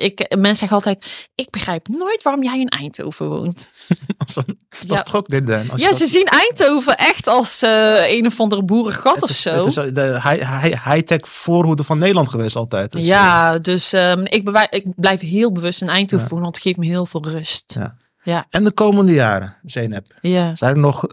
[0.00, 3.68] ik, mensen zeggen altijd, ik begrijp nooit waarom jij in Eindhoven woont.
[4.86, 5.62] Dat is toch ook dit, Dan?
[5.76, 7.62] Ja, dat- ze zien Eindhoven echt als
[8.08, 9.50] een of andere boerengat het of is, zo.
[9.50, 12.92] Het is de hi- hi- high-tech voorhoede van Nederland geweest altijd.
[12.92, 16.30] Dus, eh, ja, dus ehm, ik, ik blijf heel bewust Eindhoven Ja.
[16.30, 17.74] wonen, want het geeft me heel veel rust.
[17.78, 17.96] Ja.
[18.22, 20.56] Ja, En de komende jaren, Zeynep, ja.
[20.56, 21.04] zijn er nog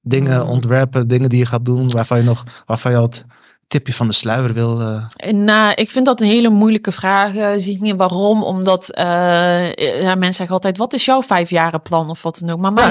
[0.00, 0.48] dingen, Mm.
[0.48, 3.24] ontwerpen, dingen die je gaat doen waarvan je nog, waarvan je het
[3.68, 4.80] tipje van de sluier wil...
[5.16, 7.34] En, Nou, ik vind dat een hele moeilijke vraag.
[7.34, 12.10] eh, zie ik niet waarom, omdat eh, ja, mensen zeggen altijd, wat is jouw vijfjarenplan
[12.10, 12.58] of wat dan ook.
[12.60, 12.86] Maar mijn.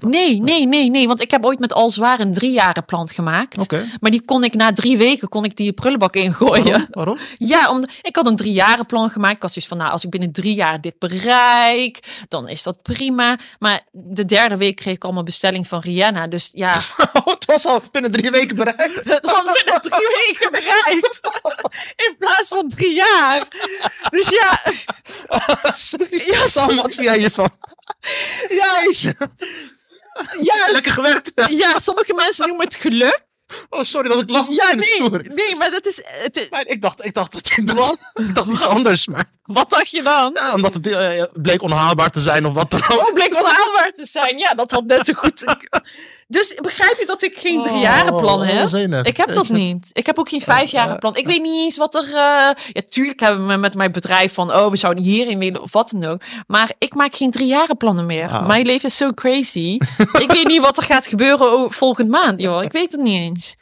[0.00, 1.06] Nee, nee, nee, nee.
[1.06, 3.56] Want ik heb ooit met Al Zwaar een driejarenplan gemaakt.
[4.00, 6.64] Maar die kon ik na drie weken kon ik die prullenbak ingooien.
[6.64, 6.86] Waarom?
[6.90, 7.18] Waarom?
[7.36, 9.36] Ja, om, ik had een driejarenplan gemaakt.
[9.36, 12.82] Ik was dus van, nou, als ik binnen drie jaar dit bereik, dan is dat
[12.82, 13.38] prima.
[13.58, 16.26] Maar de derde week kreeg ik allemaal bestelling van Rihanna.
[16.26, 16.74] Dus ja,
[17.24, 18.94] het was al binnen drie weken bereikt.
[19.16, 21.20] het was binnen drie weken bereikt.
[21.96, 23.42] In plaats van drie jaar.
[24.10, 24.58] Dus ja,
[26.34, 27.50] ja, Sam, wat vind jij hiervan?
[28.48, 29.14] ja, Jeetje.
[30.40, 31.32] ja, Lekker gewerkt.
[31.50, 33.28] ja, sommige mensen noemen het geluk.
[33.70, 34.48] Oh, sorry dat ik lach.
[34.48, 37.96] Ja, nee, nee, maar dat is, het Maar ik dacht, ik dacht, dat je dat,
[38.14, 39.06] ik dacht iets anders.
[39.06, 40.30] Maar, wat dacht je dan?
[40.34, 43.08] ja, omdat het eh, bleek onhaalbaar te zijn of wat dan ook.
[43.08, 44.38] Oh, bleek onhaalbaar te zijn.
[44.38, 45.44] Ja, dat had net zo goed.
[46.32, 48.66] Dus begrijp je dat ik geen driejarenplan Oh, heb?
[48.66, 49.00] zenuw.
[49.02, 49.88] Ik heb dat niet.
[49.92, 51.16] Ik heb ook geen vijfjarenplan.
[51.16, 52.04] Ik weet niet eens wat er.
[52.04, 52.12] eh,
[52.72, 54.54] ja, tuurlijk hebben we met mijn bedrijf van.
[54.54, 56.20] Oh, we zouden hierin willen of wat dan ook.
[56.46, 58.28] Maar ik maak geen driejarenplannen meer.
[58.28, 58.46] Ah.
[58.46, 59.78] Mijn leven is zo crazy.
[60.18, 62.40] ik weet niet wat er gaat gebeuren volgend maand.
[62.40, 62.62] Joh.
[62.62, 63.56] Ik weet het niet eens.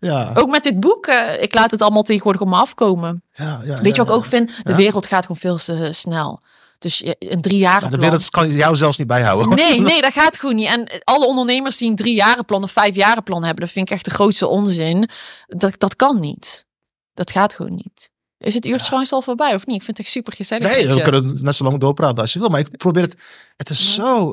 [0.00, 1.06] Ja, Ook met dit boek.
[1.06, 3.22] eh, ik laat het allemaal tegenwoordig op me afkomen.
[3.32, 4.50] ja, ja, Weet je wat ik ook vind?
[4.62, 6.40] De wereld gaat gewoon veel te snel.
[6.78, 7.90] Dus een ja, driejarenplan.
[7.90, 9.56] de wereld kan jou zelfs niet bijhouden.
[9.56, 10.66] Nee, nee, dat gaat gewoon niet.
[10.66, 13.88] En alle ondernemers die een drie jaren plan of vijf jaren plan hebben, dat vind
[13.88, 15.08] ik echt de grootste onzin.
[15.46, 16.66] Dat, dat kan niet.
[17.14, 18.10] Dat gaat gewoon niet.
[18.38, 19.76] Is het uurtje trouwens al voorbij of niet?
[19.76, 20.68] Ik vind het echt super gezellig.
[20.68, 22.48] Nee, we kunnen net zo lang doorpraten als je wil.
[22.48, 23.14] Maar ik probeer het.
[23.56, 24.02] Het is Ja.
[24.02, 24.32] zo.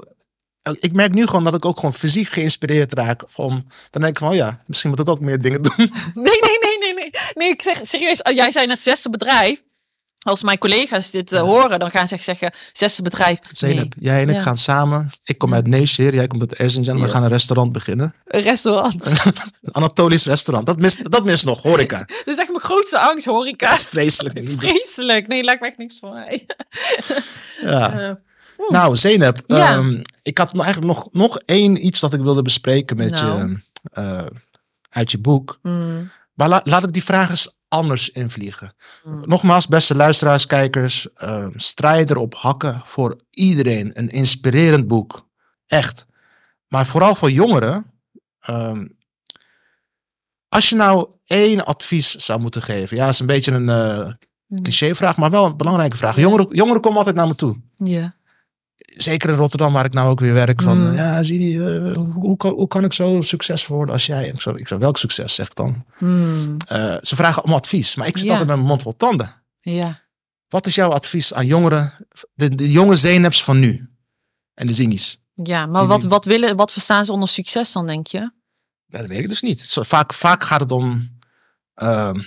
[0.80, 3.24] Ik merk nu gewoon dat ik ook gewoon fysiek geïnspireerd raak.
[3.36, 3.50] Om,
[3.90, 5.74] dan denk ik van, oh ja, misschien moet ik ook meer dingen doen.
[6.14, 7.10] Nee, nee, nee, nee, nee.
[7.34, 8.22] Nee, ik zeg serieus.
[8.22, 9.64] oh, Jij zei net zesde bedrijf.
[10.26, 13.40] Als mijn collega's dit eh, horen, dan gaan ze zeggen zesde bedrijf.
[13.52, 14.42] Zeynep, Nee, jij en ik Ja.
[14.42, 15.10] gaan samen.
[15.24, 17.02] Ik kom uit Neusjeer, jij komt uit Erzincan.
[17.02, 18.14] We gaan een restaurant beginnen.
[18.26, 19.06] een restaurant.
[19.62, 20.66] Een Anatolisch restaurant.
[20.68, 21.98] Dat mist, dat mist nog, horeca.
[22.26, 23.70] dat is echt mijn grootste angst, horeca.
[23.70, 24.40] Dat is vreselijk.
[24.60, 25.28] Vreselijk.
[25.28, 26.46] Nee, lijkt me echt niks voor mij.
[27.62, 28.00] Ja.
[28.00, 28.12] Eh,
[28.70, 29.74] Nou, Zeynep, Ja.
[29.74, 33.50] ehm, ik had eigenlijk nog, nog één iets dat ik wilde bespreken met Nou.
[33.50, 33.60] je
[33.92, 34.26] eh,
[34.90, 35.60] uit je boek.
[35.62, 38.74] mm, Maar la- laat ik die vraag eens anders invliegen.
[39.04, 39.24] Mm.
[39.26, 43.92] Nogmaals, beste luisteraars, kijkers, ehm strijder op hakken voor iedereen.
[43.94, 45.28] Een inspirerend boek.
[45.68, 46.06] Echt.
[46.68, 47.94] Maar vooral voor jongeren.
[48.40, 48.86] ehm,
[50.50, 52.98] als je nou één advies zou moeten geven.
[52.98, 54.12] Ja, is een beetje een eh
[54.62, 56.20] clichévraag, maar wel een belangrijke vraag.
[56.20, 57.62] Jongeren, jongeren komen altijd naar me toe.
[57.76, 58.16] ja.
[58.86, 60.62] Zeker in Rotterdam, waar ik nou ook weer werk.
[60.62, 60.96] Van, Mm.
[60.96, 64.28] ja, zie je, eh, hoe, hoe, kan, hoe kan ik zo succesvol worden als jij?
[64.28, 65.86] Ik zo, ik zo welk succes, zeg ik dan.
[66.00, 68.32] Mm, Eh, ze vragen om advies, maar ik zit Ja.
[68.32, 69.42] altijd met mijn mond vol tanden.
[69.60, 70.04] ja.
[70.48, 71.94] Wat is jouw advies aan jongeren,
[72.34, 73.90] de, de jonge zeneps van nu?
[74.54, 75.18] En de zinies?
[75.44, 78.32] Ja, maar wat, wat, willen, wat verstaan ze onder succes dan, denk je?
[78.88, 79.78] Dat weet ik dus niet.
[79.82, 81.18] Vaak, vaak gaat het om,
[81.74, 82.20] ehm,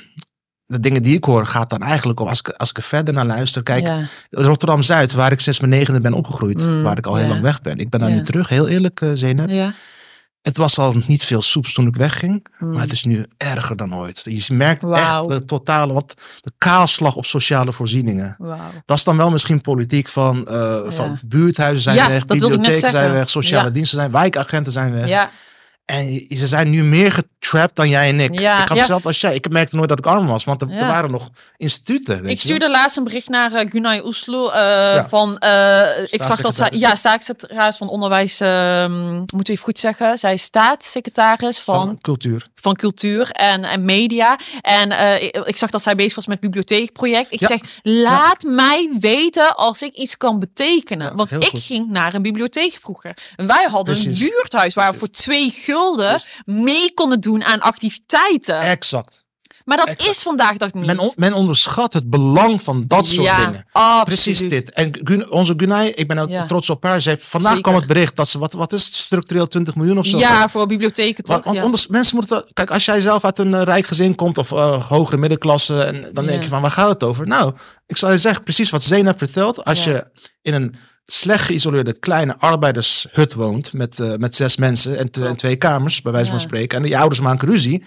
[0.68, 3.14] de dingen die ik hoor, gaat dan eigenlijk om, als ik, als ik er verder
[3.14, 3.62] naar luister.
[3.62, 4.00] Kijk, ja.
[4.30, 7.60] Rotterdam-Zuid, waar ik sinds mijn negende ben opgegroeid, Mm, waar ik al heel lang weg
[7.60, 7.78] ben.
[7.78, 8.14] Ik ben daar Ja.
[8.14, 9.74] nu terug, heel eerlijk, uh, Zeynep.
[10.42, 12.72] Het was al niet veel soeps toen ik wegging, Mm.
[12.72, 14.20] maar het is nu erger dan ooit.
[14.24, 18.34] Je merkt echt de totale, wat, de kaalslag op sociale voorzieningen.
[18.38, 18.58] Wauw.
[18.84, 23.30] Dat is dan wel misschien politiek van, eh, van buurthuizen zijn weg, bibliotheken zijn weg,
[23.30, 25.06] sociale diensten zijn, wijkagenten zijn weg.
[25.06, 25.30] Ja,
[25.84, 28.38] En ze zijn nu meer getrapt dan jij en ik.
[28.40, 28.84] Ja, ik had ja.
[28.84, 29.34] zelf als jij.
[29.34, 30.78] Ik merkte nooit dat ik arm was, want er, Ja.
[30.78, 32.22] er waren nog instituten.
[32.22, 32.42] Weet ik je.
[32.44, 34.48] stuurde laatst een bericht naar uh, Gunay Oeslo.
[34.48, 39.64] eh, van, eh, ik zag dat zij, ja, staatssecretaris van Onderwijs, ehm moet ik even
[39.64, 40.18] goed zeggen.
[40.18, 42.48] Zij is staatssecretaris van, van cultuur.
[42.54, 44.38] van cultuur en, en media.
[44.60, 47.32] En ik, ik zag dat zij bezig was met bibliotheekproject.
[47.32, 51.16] Ik zeg, laat mij weten als ik iets kan betekenen.
[51.16, 51.62] Want ik goed.
[51.62, 53.16] ging naar een bibliotheek vroeger.
[53.36, 54.20] En wij hadden Precies.
[54.20, 58.60] een buurthuis waar we voor twee gulden mee konden doen aan activiteiten.
[58.60, 59.26] Exact.
[59.64, 60.16] Maar dat Exact.
[60.16, 60.86] is vandaag dag niet.
[60.86, 63.64] Men, on- men onderschat het belang van dat soort ja, dingen.
[63.72, 64.04] absoluut.
[64.04, 64.70] Precies dit.
[64.72, 66.44] En Gun- onze Gunay, ik ben ook Ja.
[66.46, 67.00] trots op haar.
[67.02, 67.62] Heeft, vandaag Zeker.
[67.64, 70.18] kwam het bericht dat ze, wat, wat is het, structureel 20 miljoen of zo?
[70.18, 71.44] Ja, voor bibliotheken toch?
[71.44, 71.64] Want, ja.
[71.64, 74.52] onders- mensen moeten, dat- kijk, als jij zelf uit een eh, rijk gezin komt of
[74.52, 77.26] eh, hogere middenklasse, en dan denk je van waar gaat het over?
[77.26, 77.54] Nou,
[77.86, 79.64] ik zal je zeggen, precies wat Zeynep vertelt.
[79.64, 80.10] Als je
[80.42, 80.74] in een
[81.12, 86.02] slecht geïsoleerde kleine arbeidershut woont met, eh, met zes mensen en, te- en twee kamers,
[86.02, 87.84] bij wijze van spreken, en je ouders maken ruzie.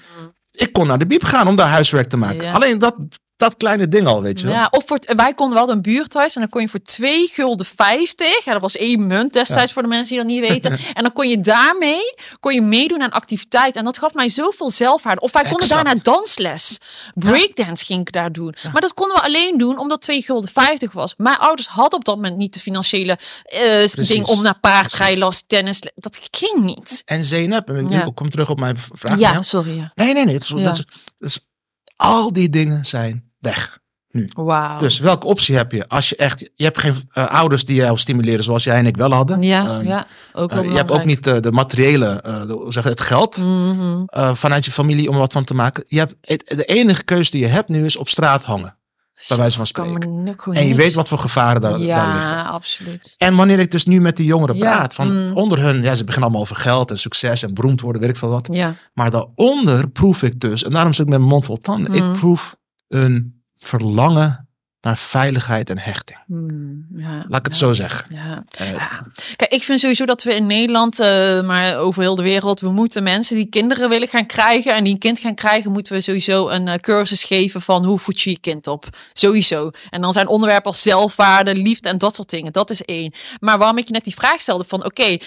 [0.52, 2.44] Ik kon naar de biep gaan om daar huiswerk te maken.
[2.46, 2.52] Ja.
[2.52, 2.96] Alleen dat,
[3.42, 4.48] dat kleine ding al, weet je.
[4.48, 7.66] Ja, of voor, wij konden wel een buurthuis en dan kon je voor 2 gulden
[7.66, 10.80] 50, ja, dat was één munt destijds voor de mensen die dat niet weten.
[10.98, 12.00] en dan kon je daarmee
[12.40, 13.80] kon je meedoen aan activiteiten.
[13.80, 15.22] En dat gaf mij zoveel zelfwaarde.
[15.22, 16.78] Of wij konden daarna dansles.
[17.14, 18.56] Breakdance ging ik daar doen.
[18.72, 21.14] Maar dat konden we alleen doen omdat 2 gulden 50 was.
[21.18, 23.60] Mijn ouders hadden op dat moment niet de financiële eh,
[24.08, 25.82] ding om naar paardrijles, tennis.
[25.96, 27.02] Dat ging niet.
[27.06, 29.20] En Zeynep, en ik, kom terug op mijn vraag.
[29.20, 29.92] Ja, sorry.
[29.96, 30.34] Nee, nee, nee.
[30.34, 30.86] Dat is-
[31.18, 31.40] dat is-
[31.96, 33.80] al die dingen zijn weg.
[34.34, 34.78] Wauw.
[34.78, 35.88] Dus welke optie heb je?
[35.88, 38.98] Als je echt, je hebt geen eh, ouders die jou stimuleren zoals jij en ik
[38.98, 39.42] wel hadden.
[39.42, 42.84] ja, Ehm, ja, ook eh, je hebt ook niet eh, de materiële, de- hoe zeg
[42.84, 44.04] je, het geld Mhm.
[44.36, 45.84] vanuit je familie om er wat van te maken.
[45.88, 48.76] Je hebt, het- de enige keuze die je hebt nu is op straat hangen.
[49.28, 50.24] Bij wijze van spreken.
[50.24, 52.06] nu En je weet wat voor gevaren daar, daar liggen.
[52.06, 53.16] Ja, absoluut.
[53.18, 55.34] En wanneer ik dus nu met die jongeren Ja, praat, van mm.
[55.36, 58.18] onder hun, ja, ze beginnen allemaal over geld en succes en beroemd worden, weet ik
[58.18, 58.48] veel wat.
[58.52, 58.76] Ja.
[58.94, 61.98] Maar daaronder proef ik dus, en daarom zit ik met mijn mond vol tanden, Mm.
[62.14, 62.56] ik proef
[62.94, 64.50] een verlangen
[64.82, 66.20] naar veiligheid en hechting.
[66.28, 67.26] Hmm, ja.
[67.28, 68.16] Laat ik het zo zeggen.
[68.16, 68.44] Ja.
[68.58, 69.08] Eh, Ja.
[69.36, 72.72] Kijk, ik vind sowieso dat we in Nederland, eh, maar over heel de wereld, we
[72.72, 76.02] moeten mensen die kinderen willen gaan krijgen en die een kind gaan krijgen, moeten we
[76.02, 78.86] sowieso een eh, cursus geven van hoe voed je je kind op.
[79.14, 79.72] Sowieso.
[79.90, 82.52] En dan zijn onderwerpen als zelfwaarde, liefde en dat soort dingen.
[82.52, 83.14] Dat is één.
[83.40, 85.18] Maar waarom ik je net die vraag stelde van, oké,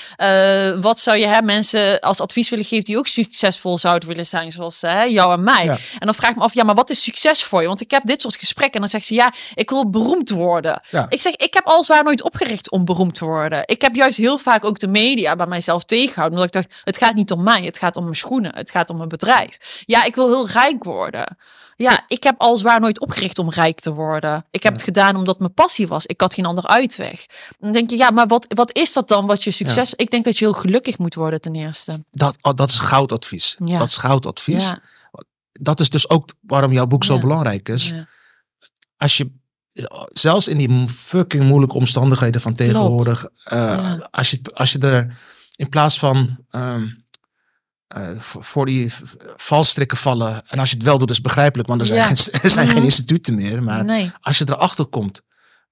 [0.80, 4.52] wat zou je hè, mensen als advies willen geven die ook succesvol zouden willen zijn,
[4.52, 5.68] zoals jou en mij?
[5.68, 7.66] En dan vraag ik me af, ja, maar wat is succes voor je?
[7.66, 10.82] Want ik heb dit soort gesprekken en dan zegt ze, ja, ik wil beroemd worden.
[10.90, 11.07] Ja.
[11.09, 13.62] Ik zeg, ik heb al zwaar nooit opgericht om beroemd te worden.
[13.64, 16.38] Ik heb juist heel vaak ook de media bij mijzelf tegengehouden.
[16.38, 17.62] Omdat ik dacht, het gaat niet om mij.
[17.62, 18.55] Het gaat om mijn schoenen.
[18.55, 19.82] Het gaat om mijn bedrijf.
[19.86, 21.36] Ja, ik wil heel rijk worden.
[21.76, 24.45] Ja, ik heb al zwaar nooit opgericht om rijk te worden.
[24.51, 26.07] Ik heb het gedaan omdat mijn passie was.
[26.07, 27.26] Ik had geen ander uitweg.
[27.59, 29.95] Dan denk je, ja, maar wat, wat is dat dan wat je succes...
[29.95, 32.05] Ik denk dat je heel gelukkig moet worden ten eerste.
[32.11, 33.57] dat, oh, dat is goudadvies.
[33.64, 33.78] Ja.
[33.78, 34.74] Dat is goudadvies.
[35.53, 37.95] Dat is dus ook waarom jouw boek zo belangrijk is.
[39.05, 39.30] Als je,
[40.12, 44.09] zelfs in die fucking moeilijke omstandigheden van tegenwoordig, eh, Ja.
[44.11, 45.16] als, je, als je er
[45.57, 46.86] in plaats van ehm,
[47.86, 48.92] eh, voor die
[49.36, 52.05] valstrikken vallen, en als je het wel doet, is begrijpelijk, want er zijn, Ja.
[52.07, 52.84] geen, er zijn geen Mhm.
[52.84, 53.62] instituten meer.
[53.62, 54.11] Maar nee.
[54.20, 55.20] als je erachter komt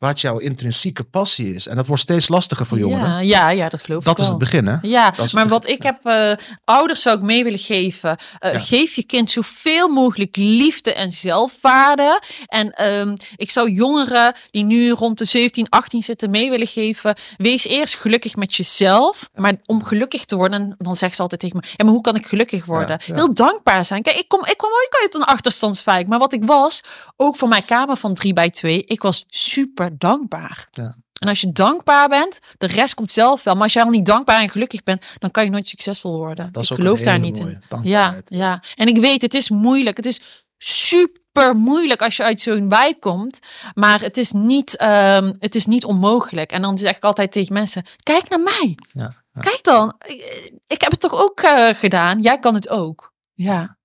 [0.02, 3.68] wat jouw intrinsieke passie is, en dat wordt steeds lastiger voor jongeren, Ja, ja, ja,
[3.68, 4.38] dat geloof dat ik is wel.
[4.38, 4.76] het begin, hè?
[4.82, 6.32] Ja, Dat is maar wat ik heb, eh,
[6.64, 8.16] ouders zou ik mee willen geven.
[8.38, 8.58] eh, Ja.
[8.58, 12.22] Geef je kind zoveel mogelijk liefde en zelfwaarde.
[12.46, 17.16] En ehm, ik zou jongeren die nu rond de 17, 18 zitten mee willen geven.
[17.36, 19.28] Wees eerst gelukkig met jezelf.
[19.34, 22.14] Maar om gelukkig te worden, dan zegt ze altijd tegen me: ja, maar hoe kan
[22.16, 22.98] ik gelukkig worden?
[23.06, 23.14] ja.
[23.14, 24.02] Heel dankbaar zijn.
[24.02, 26.08] Kijk, ik kom, ik kwam ook uit een achterstandswijk.
[26.08, 26.80] Maar wat ik was,
[27.16, 30.66] ook voor mijn kamer van 3 bij 2, ik was super dankbaar.
[30.70, 30.94] Ja.
[31.22, 33.54] En als je dankbaar bent, de rest komt zelf wel.
[33.54, 36.52] Maar als jij al niet dankbaar en gelukkig bent, dan kan je nooit succesvol worden.
[36.52, 37.62] Dat is ik ook geloof daar niet in.
[37.82, 38.62] Ja, ja.
[38.74, 39.96] En ik weet, het is moeilijk.
[39.96, 43.38] Het is super moeilijk als je uit zo'n wijk komt.
[43.74, 46.52] Maar het is niet, ehm, het is niet onmogelijk.
[46.52, 48.76] En dan zeg ik altijd tegen mensen: kijk naar mij.
[48.92, 49.40] Ja, ja.
[49.40, 49.94] Kijk dan.
[50.06, 52.20] Ik, ik heb het toch ook eh, gedaan.
[52.20, 53.12] Jij kan het ook.
[53.34, 53.78] Ja,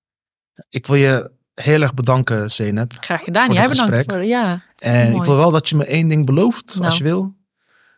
[0.68, 2.92] Ik wil je heel erg bedanken, Zeynep.
[3.00, 3.46] graag gedaan.
[3.46, 4.12] Voor Jij bedankt gesprek.
[4.12, 4.24] voor.
[4.28, 4.60] Ja.
[4.76, 5.16] En Mooi.
[5.18, 6.84] ik wil wel dat je me één ding belooft, Nou.
[6.86, 7.36] als je wil.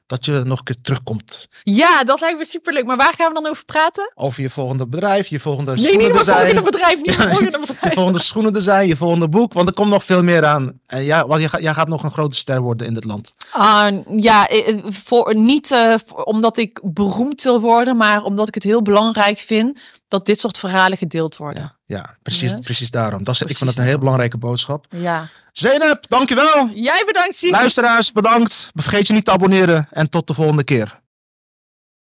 [0.07, 1.49] Dat je nog een keer terugkomt.
[1.63, 2.85] ja, dat lijkt me superleuk.
[2.87, 4.13] Maar waar gaan we dan over praten?
[4.15, 6.97] Over je volgende bedrijf, je volgende Nee, niet mijn volgende bedrijf.
[7.03, 7.95] Niet mijn volgende Je bedrijf.
[7.95, 9.53] volgende schoenendesign, je volgende boek.
[9.53, 10.81] Want er komt nog veel meer aan.
[10.87, 13.33] En ja, want jij, gaat- jij gaat nog een grote ster worden in dit land.
[13.51, 15.67] Ah, ja, eh, eh, voor, niet
[16.07, 19.79] voor- omdat ik beroemd wil worden, maar omdat ik het heel belangrijk vind
[20.11, 21.77] dat dit soort verhalen gedeeld worden.
[21.85, 22.59] Ja, precies, Yes.
[22.61, 23.25] precies daarom.
[23.25, 24.87] Dat is, ik vind dat een heel belangrijke boodschap.
[24.97, 25.29] Ja.
[25.53, 26.69] Zeynep, dankjewel.
[26.75, 27.51] Jij bedankt, Sieg.
[27.51, 28.71] Luisteraars, bedankt.
[28.75, 29.89] Vergeet je niet te abonneren.
[29.91, 31.01] En tot de volgende keer.